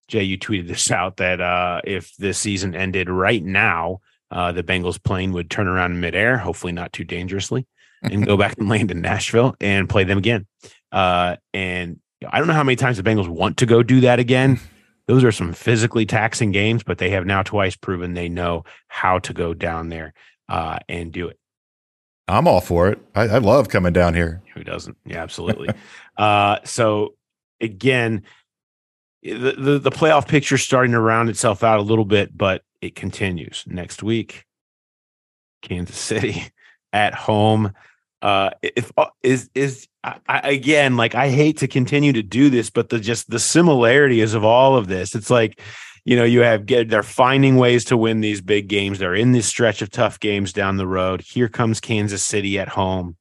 Jay, 0.09 0.25
you 0.25 0.39
tweeted 0.39 0.67
this 0.67 0.91
out 0.91 1.19
that 1.19 1.41
uh, 1.41 1.81
if 1.85 2.17
this 2.17 2.39
season 2.39 2.75
ended 2.75 3.09
right 3.09 3.45
now, 3.45 4.01
uh, 4.31 4.53
the 4.53 4.63
Bengals 4.63 5.03
plane 5.03 5.33
would 5.33 5.51
turn 5.51 5.67
around 5.67 5.93
in 5.93 6.01
midair, 6.01 6.39
hopefully 6.39 6.73
not 6.73 6.93
too 6.93 7.05
dangerously, 7.05 7.67
and 8.03 8.27
go 8.27 8.37
back 8.37 8.55
and 8.59 8.69
land 8.69 8.91
in 8.91 9.01
Nashville 9.01 9.57
and 9.61 9.89
play 9.89 10.05
them 10.05 10.19
again. 10.19 10.47
Uh, 10.93 11.37
and 11.53 12.01
I 12.29 12.39
don't 12.39 12.47
know 12.47 12.55
how 12.55 12.65
many 12.65 12.77
times 12.77 12.97
the 12.97 13.03
Bengals 13.03 13.29
want 13.29 13.57
to 13.59 13.67
go 13.67 13.83
do 13.83 14.01
that 14.03 14.19
again 14.19 14.61
those 15.11 15.25
are 15.25 15.33
some 15.33 15.53
physically 15.53 16.07
taxing 16.07 16.53
games, 16.53 16.85
but 16.85 16.99
they 16.99 17.11
have 17.11 17.27
now 17.27 17.43
twice 17.43 17.75
proven 17.75 18.15
they 18.15 18.29
know 18.29 18.63
how 18.87 19.19
to 19.19 19.33
go 19.33 19.53
down 19.53 19.89
there 19.89 20.15
uh, 20.49 20.79
and 20.89 21.11
do 21.11 21.27
it. 21.27 21.37
I'm 22.29 22.47
all 22.47 22.61
for 22.61 22.89
it. 22.89 23.01
I, 23.17 23.23
I 23.23 23.39
love 23.39 23.69
coming 23.69 23.93
down 23.93 24.15
here. 24.15 24.41
Who 24.55 24.63
doesn't? 24.63 24.97
Yeah, 25.05 25.21
absolutely. 25.21 25.71
uh, 26.17 26.59
so 26.65 27.15
again, 27.61 28.23
the, 29.25 29.57
the 29.59 29.79
the 29.81 29.91
playoff 29.91 30.29
picture 30.29 30.57
starting 30.57 30.93
to 30.93 31.01
round 31.01 31.29
itself 31.29 31.65
out 31.65 31.81
a 31.81 31.83
little 31.83 32.05
bit, 32.05 32.39
but 32.39 32.63
it 32.81 32.95
continues 32.95 33.65
next 33.67 34.05
week. 34.05 34.45
Kansas 35.61 35.99
City 35.99 36.53
at 36.93 37.15
home. 37.15 37.73
Uh, 38.23 38.51
if 38.63 38.93
uh, 38.97 39.07
is 39.23 39.49
is 39.55 39.89
I, 40.03 40.41
again, 40.45 40.97
like 40.97 41.15
I 41.15 41.29
hate 41.29 41.59
to 41.59 41.69
continue 41.69 42.13
to 42.13 42.23
do 42.23 42.51
this, 42.51 42.71
but 42.71 42.89
the 42.89 42.99
just 42.99 43.31
the 43.31 43.39
similarities 43.39 44.35
of 44.35 44.45
all 44.45 44.77
of 44.77 44.89
this, 44.89 45.15
it's 45.15 45.31
like, 45.31 45.61
you 46.05 46.17
know, 46.17 46.25
you 46.25 46.41
have 46.41 46.67
get 46.67 46.89
they're 46.89 47.03
finding 47.03 47.57
ways 47.57 47.85
to 47.87 47.97
win 47.97 48.21
these 48.21 48.41
big 48.41 48.69
games. 48.69 48.99
They're 48.99 49.15
in 49.15 49.33
this 49.33 49.47
stretch 49.47 49.83
of 49.83 49.91
tough 49.91 50.21
games 50.21 50.53
down 50.53 50.77
the 50.77 50.87
road. 50.87 51.23
Here 51.23 51.49
comes 51.49 51.81
Kansas 51.81 52.23
City 52.23 52.59
at 52.59 52.69
home, 52.69 53.17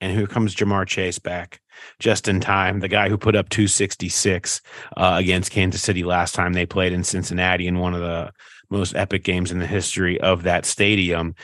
and 0.00 0.16
here 0.16 0.26
comes 0.26 0.54
Ja'Marr 0.54 0.86
Chase 0.86 1.18
back 1.18 1.60
just 1.98 2.28
in 2.28 2.40
time. 2.40 2.80
The 2.80 2.88
guy 2.88 3.08
who 3.08 3.18
put 3.18 3.36
up 3.36 3.48
266 3.48 4.60
uh, 4.96 5.16
against 5.18 5.50
Kansas 5.50 5.82
City 5.82 6.04
last 6.04 6.34
time 6.34 6.52
they 6.52 6.66
played 6.66 6.92
in 6.92 7.04
Cincinnati 7.04 7.66
in 7.66 7.78
one 7.78 7.94
of 7.94 8.00
the 8.00 8.32
most 8.70 8.94
epic 8.94 9.24
games 9.24 9.50
in 9.50 9.58
the 9.58 9.66
history 9.66 10.20
of 10.20 10.44
that 10.44 10.64
stadium. 10.64 11.34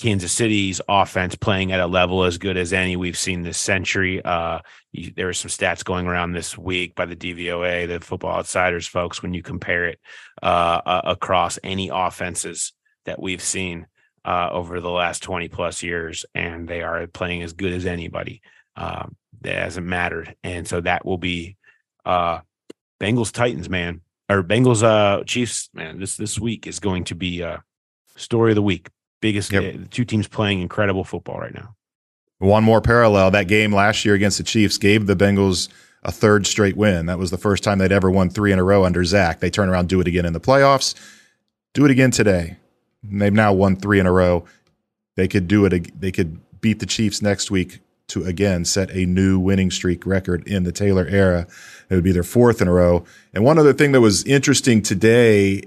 Kansas 0.00 0.32
City's 0.32 0.80
offense 0.88 1.36
playing 1.36 1.70
at 1.70 1.80
a 1.80 1.86
level 1.86 2.24
as 2.24 2.38
good 2.38 2.56
as 2.56 2.72
any 2.72 2.96
we've 2.96 3.16
seen 3.16 3.42
this 3.42 3.58
century. 3.58 4.24
Uh, 4.24 4.58
you, 4.90 5.12
there 5.14 5.28
are 5.28 5.34
some 5.34 5.50
stats 5.50 5.84
going 5.84 6.06
around 6.06 6.32
this 6.32 6.58
week 6.58 6.96
by 6.96 7.06
the 7.06 7.14
DVOA, 7.14 7.86
the 7.86 8.00
Football 8.00 8.38
Outsiders 8.38 8.88
folks, 8.88 9.22
when 9.22 9.34
you 9.34 9.42
compare 9.42 9.86
it 9.86 10.00
uh, 10.42 10.80
uh, 10.84 11.02
across 11.04 11.60
any 11.62 11.90
offenses 11.92 12.72
that 13.04 13.22
we've 13.22 13.42
seen 13.42 13.86
uh, 14.24 14.48
over 14.50 14.80
the 14.80 14.90
last 14.90 15.22
20 15.22 15.48
plus 15.48 15.82
years, 15.82 16.24
and 16.34 16.66
they 16.66 16.82
are 16.82 17.06
playing 17.06 17.42
as 17.42 17.52
good 17.52 17.72
as 17.72 17.86
anybody. 17.86 18.42
Um, 18.76 19.16
that 19.42 19.56
hasn't 19.56 19.86
mattered. 19.86 20.34
And 20.42 20.66
so 20.66 20.80
that 20.80 21.04
will 21.04 21.18
be 21.18 21.56
uh, 22.04 22.40
Bengals 22.98 23.30
Titans, 23.30 23.68
man, 23.68 24.00
or 24.28 24.42
Bengals 24.42 24.82
uh, 24.82 25.22
Chiefs, 25.24 25.68
man. 25.74 26.00
This 26.00 26.16
this 26.16 26.40
week 26.40 26.66
is 26.66 26.80
going 26.80 27.04
to 27.04 27.14
be 27.14 27.44
story 28.16 28.52
of 28.52 28.56
the 28.56 28.62
week 28.62 28.88
biggest 29.24 29.50
yep. 29.50 29.64
Eh, 29.64 29.78
two 29.90 30.04
teams 30.04 30.28
playing 30.28 30.60
incredible 30.60 31.02
football 31.02 31.38
right 31.38 31.54
now. 31.54 31.74
One 32.40 32.62
more 32.62 32.82
parallel 32.82 33.30
that 33.30 33.48
game 33.48 33.74
last 33.74 34.04
year 34.04 34.14
against 34.14 34.36
the 34.36 34.44
Chiefs 34.44 34.76
gave 34.76 35.06
the 35.06 35.16
Bengals 35.16 35.70
a 36.02 36.12
third 36.12 36.46
straight 36.46 36.76
win. 36.76 37.06
That 37.06 37.18
was 37.18 37.30
the 37.30 37.38
first 37.38 37.64
time 37.64 37.78
they'd 37.78 37.90
ever 37.90 38.10
won 38.10 38.28
three 38.28 38.52
in 38.52 38.58
a 38.58 38.62
row 38.62 38.84
under 38.84 39.02
Zac. 39.02 39.40
They 39.40 39.48
turn 39.48 39.70
around, 39.70 39.88
do 39.88 39.98
it 40.02 40.06
again 40.06 40.26
in 40.26 40.34
the 40.34 40.40
playoffs, 40.40 40.94
do 41.72 41.86
it 41.86 41.90
again 41.90 42.10
today. 42.10 42.58
And 43.02 43.22
they've 43.22 43.32
now 43.32 43.54
won 43.54 43.76
three 43.76 43.98
in 43.98 44.04
a 44.04 44.12
row. 44.12 44.44
They 45.16 45.26
could 45.26 45.48
do 45.48 45.64
it. 45.64 45.98
They 45.98 46.12
could 46.12 46.38
beat 46.60 46.80
the 46.80 46.86
Chiefs 46.86 47.22
next 47.22 47.50
week 47.50 47.80
to 48.08 48.24
again 48.24 48.66
set 48.66 48.90
a 48.90 49.06
new 49.06 49.38
winning 49.38 49.70
streak 49.70 50.04
record 50.04 50.46
in 50.46 50.64
the 50.64 50.72
Taylor 50.72 51.06
era. 51.06 51.46
It 51.88 51.94
would 51.94 52.04
be 52.04 52.12
their 52.12 52.22
fourth 52.22 52.60
in 52.60 52.68
a 52.68 52.72
row. 52.72 53.06
And 53.32 53.42
one 53.42 53.58
other 53.58 53.72
thing 53.72 53.92
that 53.92 54.02
was 54.02 54.22
interesting 54.24 54.82
today 54.82 55.62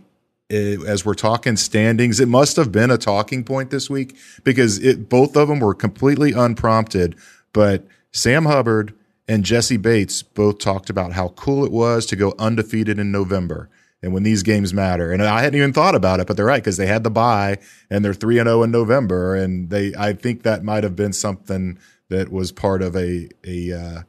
as 0.49 1.05
we're 1.05 1.13
talking 1.13 1.57
standings, 1.57 2.19
it 2.19 2.27
must 2.27 2.55
have 2.55 2.71
been 2.71 2.91
a 2.91 2.97
talking 2.97 3.43
point 3.43 3.69
this 3.69 3.89
week 3.89 4.15
because 4.43 4.79
it 4.79 5.09
both 5.09 5.35
of 5.35 5.47
them 5.47 5.59
were 5.59 5.73
completely 5.73 6.31
unprompted. 6.31 7.15
But 7.53 7.85
Sam 8.11 8.45
Hubbard 8.45 8.93
and 9.27 9.43
Jessie 9.43 9.77
Bates 9.77 10.23
both 10.23 10.59
talked 10.59 10.89
about 10.89 11.13
how 11.13 11.29
cool 11.29 11.65
it 11.65 11.71
was 11.71 12.05
to 12.07 12.15
go 12.15 12.33
undefeated 12.39 12.97
in 12.97 13.11
November 13.11 13.69
and 14.01 14.13
when 14.13 14.23
these 14.23 14.43
games 14.43 14.73
matter. 14.73 15.11
And 15.11 15.23
I 15.23 15.41
hadn't 15.41 15.57
even 15.57 15.73
thought 15.73 15.95
about 15.95 16.19
it, 16.19 16.27
but 16.27 16.37
they're 16.37 16.45
right 16.45 16.63
because 16.63 16.77
they 16.77 16.87
had 16.87 17.03
the 17.03 17.09
bye 17.09 17.57
and 17.89 18.05
they're 18.05 18.13
three 18.13 18.39
and 18.39 18.47
zero 18.47 18.59
oh 18.59 18.63
in 18.63 18.71
November, 18.71 19.35
and 19.35 19.69
they 19.69 19.93
I 19.95 20.13
think 20.13 20.43
that 20.43 20.63
might 20.63 20.83
have 20.83 20.95
been 20.95 21.13
something 21.13 21.77
that 22.09 22.31
was 22.31 22.51
part 22.51 22.81
of 22.81 22.95
a 22.95 23.27
a 23.45 23.73
uh, 23.73 24.01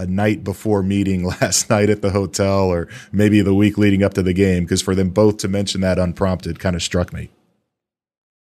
a 0.00 0.06
night 0.06 0.42
before 0.42 0.82
meeting 0.82 1.24
last 1.40 1.68
night 1.70 1.90
at 1.90 2.02
the 2.02 2.10
hotel 2.10 2.64
or 2.64 2.88
maybe 3.12 3.40
the 3.42 3.54
week 3.54 3.76
leading 3.78 4.02
up 4.02 4.14
to 4.14 4.22
the 4.22 4.32
game 4.32 4.64
because 4.64 4.82
for 4.82 4.94
them 4.94 5.10
both 5.10 5.36
to 5.38 5.48
mention 5.48 5.80
that 5.82 5.98
unprompted 5.98 6.58
kind 6.58 6.74
of 6.74 6.82
struck 6.82 7.12
me. 7.12 7.30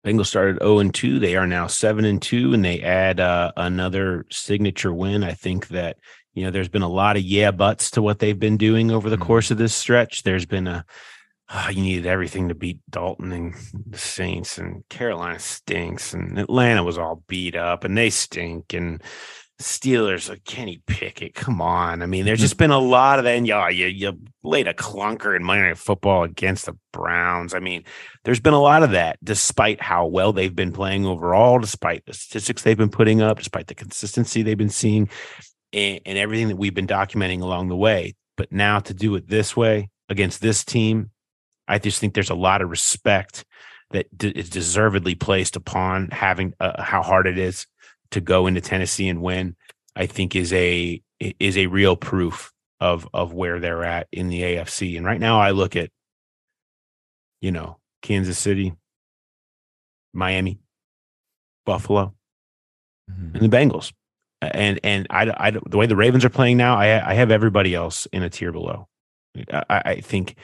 Bengals 0.06 0.28
started 0.28 0.60
0 0.62 0.80
and 0.80 0.94
2. 0.94 1.20
They 1.20 1.36
are 1.36 1.48
now 1.48 1.68
7 1.68 2.06
and 2.06 2.22
2 2.22 2.54
and 2.54 2.64
they 2.64 2.82
add 2.82 3.20
uh, 3.20 3.52
another 3.58 4.26
signature 4.30 4.94
win. 4.94 5.24
I 5.24 5.34
think 5.34 5.70
that 5.70 5.98
you 6.34 6.44
know 6.44 6.52
there's 6.52 6.70
been 6.70 6.84
a 6.84 6.88
lot 6.88 7.18
of 7.18 7.24
yeah 7.24 7.52
buts 7.52 7.92
to 7.92 8.02
what 8.02 8.20
they've 8.20 8.40
been 8.40 8.58
doing 8.58 8.92
over 8.92 9.10
the 9.10 9.16
mm-hmm. 9.16 9.26
course 9.26 9.52
of 9.52 9.58
this 9.58 9.74
stretch. 9.74 10.24
There's 10.24 10.46
been 10.46 10.68
a 10.68 10.86
oh, 11.50 11.70
you 11.70 11.82
needed 11.82 12.06
everything 12.06 12.50
to 12.50 12.56
beat 12.56 12.80
Dalton 12.90 13.32
and 13.32 13.56
the 13.90 13.98
Saints 13.98 14.58
and 14.58 14.88
Carolina 14.90 15.40
stinks 15.40 16.14
and 16.14 16.38
Atlanta 16.38 16.84
was 16.84 16.98
all 16.98 17.24
beat 17.28 17.56
up 17.56 17.84
and 17.84 17.98
they 17.98 18.10
stink 18.10 18.74
and 18.74 19.02
Steelers, 19.60 20.30
like 20.30 20.44
Kenny 20.44 20.82
Pickett. 20.86 21.34
Come 21.34 21.62
on. 21.62 22.04
I 22.04 22.06
mean, 22.06 22.26
there's 22.26 22.40
just 22.40 22.58
been 22.58 22.70
a 22.70 22.80
lot 22.80 23.18
of 23.18 23.26
that. 23.26 23.36
And 23.36 23.48
yeah, 23.48 23.70
you, 23.70 23.88
you 23.88 24.20
laid 24.44 24.68
a 24.68 24.74
clunker 24.74 25.36
in 25.36 25.44
Monday 25.44 25.64
Night 25.64 25.80
Football 25.80 26.24
against 26.24 26.68
the 26.68 26.78
Browns. 26.94 27.56
I 27.56 27.60
mean, 27.60 27.84
there's 28.24 28.40
been 28.40 28.54
a 28.54 28.62
lot 28.62 28.84
of 28.84 28.92
that, 28.92 29.18
despite 29.24 29.82
how 29.82 30.06
well 30.06 30.32
they've 30.32 30.56
been 30.56 30.72
playing 30.72 31.08
overall, 31.08 31.58
despite 31.58 32.06
the 32.06 32.14
statistics 32.14 32.62
they've 32.62 32.78
been 32.78 32.90
putting 32.90 33.22
up, 33.22 33.40
despite 33.40 33.66
the 33.66 33.76
consistency 33.76 34.44
they've 34.44 34.58
been 34.58 34.70
seeing, 34.70 35.10
and, 35.74 36.02
and 36.06 36.20
everything 36.20 36.50
that 36.50 36.58
we've 36.58 36.76
been 36.76 36.88
documenting 36.88 37.42
along 37.42 37.70
the 37.70 37.76
way. 37.76 38.16
But 38.36 38.52
now 38.52 38.80
to 38.82 38.94
do 38.94 39.16
it 39.16 39.28
this 39.28 39.58
way 39.58 39.90
against 40.08 40.40
this 40.40 40.64
team, 40.64 41.10
I 41.68 41.80
just 41.80 42.00
think 42.00 42.14
there's 42.14 42.30
a 42.30 42.36
lot 42.36 42.62
of 42.62 42.70
respect 42.70 43.44
that 43.90 44.06
d- 44.16 44.30
is 44.30 44.50
deservedly 44.50 45.16
placed 45.16 45.56
upon 45.56 46.10
having 46.12 46.54
uh, 46.60 46.82
how 46.82 47.02
hard 47.02 47.26
it 47.26 47.40
is 47.40 47.66
to 48.12 48.22
go 48.22 48.48
into 48.48 48.62
Tennessee 48.62 49.10
and 49.10 49.22
win, 49.22 49.56
I 49.96 50.06
think 50.06 50.36
is 50.36 50.54
a 50.54 51.02
is 51.20 51.58
a 51.58 51.68
real 51.68 51.96
proof 51.96 52.52
of 52.80 53.08
of 53.14 53.34
where 53.34 53.60
they're 53.60 53.84
at 53.84 54.08
in 54.12 54.30
the 54.30 54.42
AFC. 54.42 54.98
And 54.98 55.06
right 55.06 55.20
now, 55.20 55.40
I 55.40 55.52
look 55.52 55.76
at 55.76 55.90
you 57.42 57.52
know 57.52 57.78
Kansas 58.02 58.38
City, 58.38 58.74
Miami, 60.14 60.60
Buffalo, 61.66 62.14
and 63.08 63.34
the 63.34 63.40
mm-hmm. 63.40 63.54
Bengals. 63.54 63.94
And 64.42 64.80
and 64.84 65.08
I, 65.10 65.34
I 65.36 65.52
the 65.52 65.78
way 65.78 65.88
the 65.88 65.96
Ravens 65.96 66.24
are 66.24 66.30
playing 66.30 66.58
now, 66.58 66.76
I 66.76 67.12
I 67.12 67.14
have 67.16 67.32
everybody 67.32 67.74
else 67.74 68.06
in 68.08 68.24
a 68.24 68.30
tier 68.30 68.52
below. 68.52 68.88
I, 69.52 69.64
I 69.70 70.02
think 70.02 70.36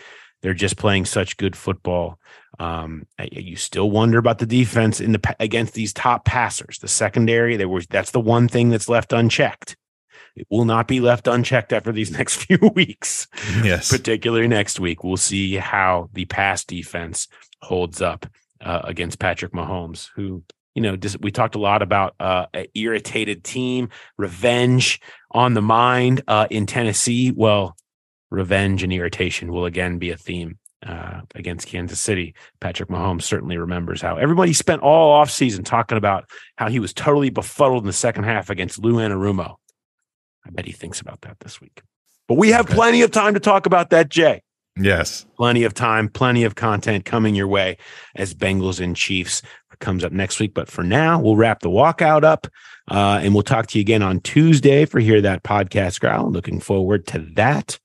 they're 0.44 0.54
just 0.54 0.78
playing 0.78 1.06
such 1.06 1.38
good 1.38 1.56
football. 1.56 2.20
Um, 2.60 3.08
you 3.32 3.56
still 3.56 3.90
wonder 3.90 4.20
about 4.20 4.38
the 4.38 4.46
defense 4.46 5.02
in 5.02 5.14
the 5.14 5.36
against 5.40 5.74
these 5.74 5.94
top 5.94 6.26
passers. 6.26 6.78
The 6.78 6.88
secondary, 6.88 7.56
there 7.56 7.70
was 7.70 7.88
that's 7.88 8.12
the 8.12 8.20
one 8.20 8.48
thing 8.48 8.70
that's 8.70 8.90
left 8.90 9.14
unchecked. 9.14 9.76
It 10.36 10.46
will 10.52 10.66
not 10.66 10.88
be 10.88 11.00
left 11.00 11.28
unchecked 11.28 11.74
after 11.74 11.92
these 11.92 12.12
next 12.18 12.44
few 12.44 12.60
weeks. 12.76 13.28
Yes, 13.64 13.90
particularly 13.90 14.48
next 14.48 14.80
week, 14.80 15.04
we'll 15.04 15.18
see 15.18 15.56
how 15.56 16.10
the 16.14 16.26
pass 16.26 16.64
defense 16.64 17.28
holds 17.62 18.02
up 18.02 18.28
uh, 18.62 18.82
against 18.84 19.20
Patrick 19.20 19.54
Mahomes, 19.54 20.10
who 20.16 20.44
you 20.76 20.82
know, 20.82 20.98
we 21.20 21.32
talked 21.32 21.56
a 21.56 21.60
lot 21.60 21.84
about 21.84 22.16
uh, 22.20 22.48
an 22.54 22.66
irritated 22.74 23.44
team, 23.44 23.90
revenge 24.18 25.00
on 25.30 25.54
the 25.54 25.62
mind 25.62 26.24
uh, 26.28 26.48
in 26.50 26.66
Tennessee. 26.66 27.32
Well, 27.32 27.78
revenge 28.34 28.84
and 28.84 28.92
irritation 28.92 29.52
will 29.52 29.66
again 29.66 30.00
be 30.00 30.10
a 30.10 30.18
theme 30.18 30.58
uh, 30.86 31.22
against 31.36 31.68
Kansas 31.68 32.00
City. 32.00 32.36
Patrick 32.60 32.90
Mahomes 32.90 33.22
certainly 33.22 33.58
remembers 33.58 34.02
how 34.02 34.18
everybody 34.18 34.52
spent 34.54 34.82
all 34.82 35.24
offseason 35.24 35.64
talking 35.64 35.98
about 35.98 36.30
how 36.58 36.68
he 36.68 36.80
was 36.80 36.94
totally 36.94 37.30
befuddled 37.30 37.84
in 37.84 37.88
the 37.88 37.94
second 37.94 38.24
half 38.26 38.50
against 38.50 38.80
Lou 38.80 38.96
Anarumo. 38.96 39.56
I 40.46 40.50
bet 40.50 40.66
he 40.66 40.72
thinks 40.74 41.00
about 41.00 41.22
that 41.22 41.40
this 41.40 41.62
week. 41.62 41.82
But 42.28 42.38
we 42.38 42.50
have 42.50 42.68
plenty 42.68 43.02
of 43.02 43.12
time 43.12 43.36
to 43.36 43.40
talk 43.40 43.66
about 43.66 43.92
that, 43.92 44.10
Jay. 44.10 44.42
Yes. 44.76 45.26
Plenty 45.38 45.64
of 45.64 45.74
time, 45.74 46.10
plenty 46.10 46.44
of 46.44 46.56
content 46.56 47.06
coming 47.06 47.36
your 47.36 47.48
way 47.48 47.78
as 48.16 48.34
Bengals 48.34 48.80
and 48.80 48.96
Chiefs 48.96 49.44
comes 49.80 50.04
up 50.04 50.12
next 50.12 50.40
week. 50.40 50.54
But 50.54 50.70
for 50.70 50.84
now, 50.84 51.22
we'll 51.22 51.36
wrap 51.36 51.60
the 51.60 51.70
walkout 51.70 52.24
up 52.24 52.48
uh, 52.90 53.20
and 53.22 53.34
we'll 53.34 53.44
talk 53.44 53.68
to 53.68 53.78
you 53.78 53.82
again 53.82 54.02
on 54.02 54.20
Tuesday 54.22 54.86
for 54.86 55.00
Hear 55.00 55.22
That 55.22 55.44
Podcast 55.44 56.00
Growl. 56.00 56.32
Looking 56.32 56.60
forward 56.60 57.06
to 57.08 57.20
that. 57.36 57.78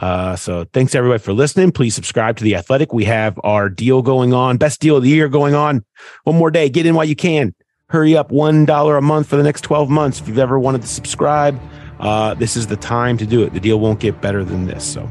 Uh, 0.00 0.36
so 0.36 0.64
thanks 0.72 0.94
everybody 0.94 1.22
for 1.22 1.32
listening. 1.32 1.70
Please 1.70 1.94
subscribe 1.94 2.36
to 2.38 2.44
The 2.44 2.56
Athletic. 2.56 2.92
We 2.92 3.04
have 3.04 3.38
our 3.44 3.68
deal 3.68 4.02
going 4.02 4.32
on, 4.32 4.56
best 4.56 4.80
deal 4.80 4.96
of 4.96 5.02
the 5.02 5.10
year 5.10 5.28
going 5.28 5.54
on. 5.54 5.84
One 6.24 6.36
more 6.36 6.50
day. 6.50 6.68
Get 6.68 6.86
in 6.86 6.94
while 6.94 7.04
you 7.04 7.16
can. 7.16 7.54
Hurry 7.88 8.16
up. 8.16 8.30
$1 8.30 8.98
a 8.98 9.00
month 9.02 9.28
for 9.28 9.36
the 9.36 9.42
next 9.42 9.60
12 9.62 9.90
months. 9.90 10.20
If 10.20 10.28
you've 10.28 10.38
ever 10.38 10.58
wanted 10.58 10.82
to 10.82 10.88
subscribe, 10.88 11.60
uh, 12.00 12.34
this 12.34 12.56
is 12.56 12.66
the 12.66 12.76
time 12.76 13.18
to 13.18 13.26
do 13.26 13.42
it. 13.42 13.52
The 13.52 13.60
deal 13.60 13.78
won't 13.80 14.00
get 14.00 14.20
better 14.20 14.44
than 14.44 14.66
this. 14.66 14.84
So 14.84 15.08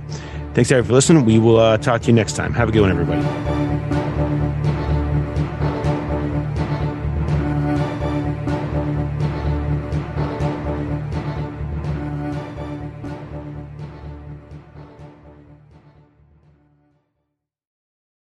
thanks 0.53 0.71
everybody 0.71 0.88
for 0.88 0.93
listening. 0.93 1.25
We 1.25 1.38
will 1.38 1.57
uh, 1.57 1.77
talk 1.77 2.01
to 2.01 2.07
you 2.07 2.13
next 2.13 2.36
time. 2.36 2.53
Have 2.53 2.69
a 2.69 2.71
good 2.71 2.82
one, 2.82 2.91
everybody. 2.91 4.00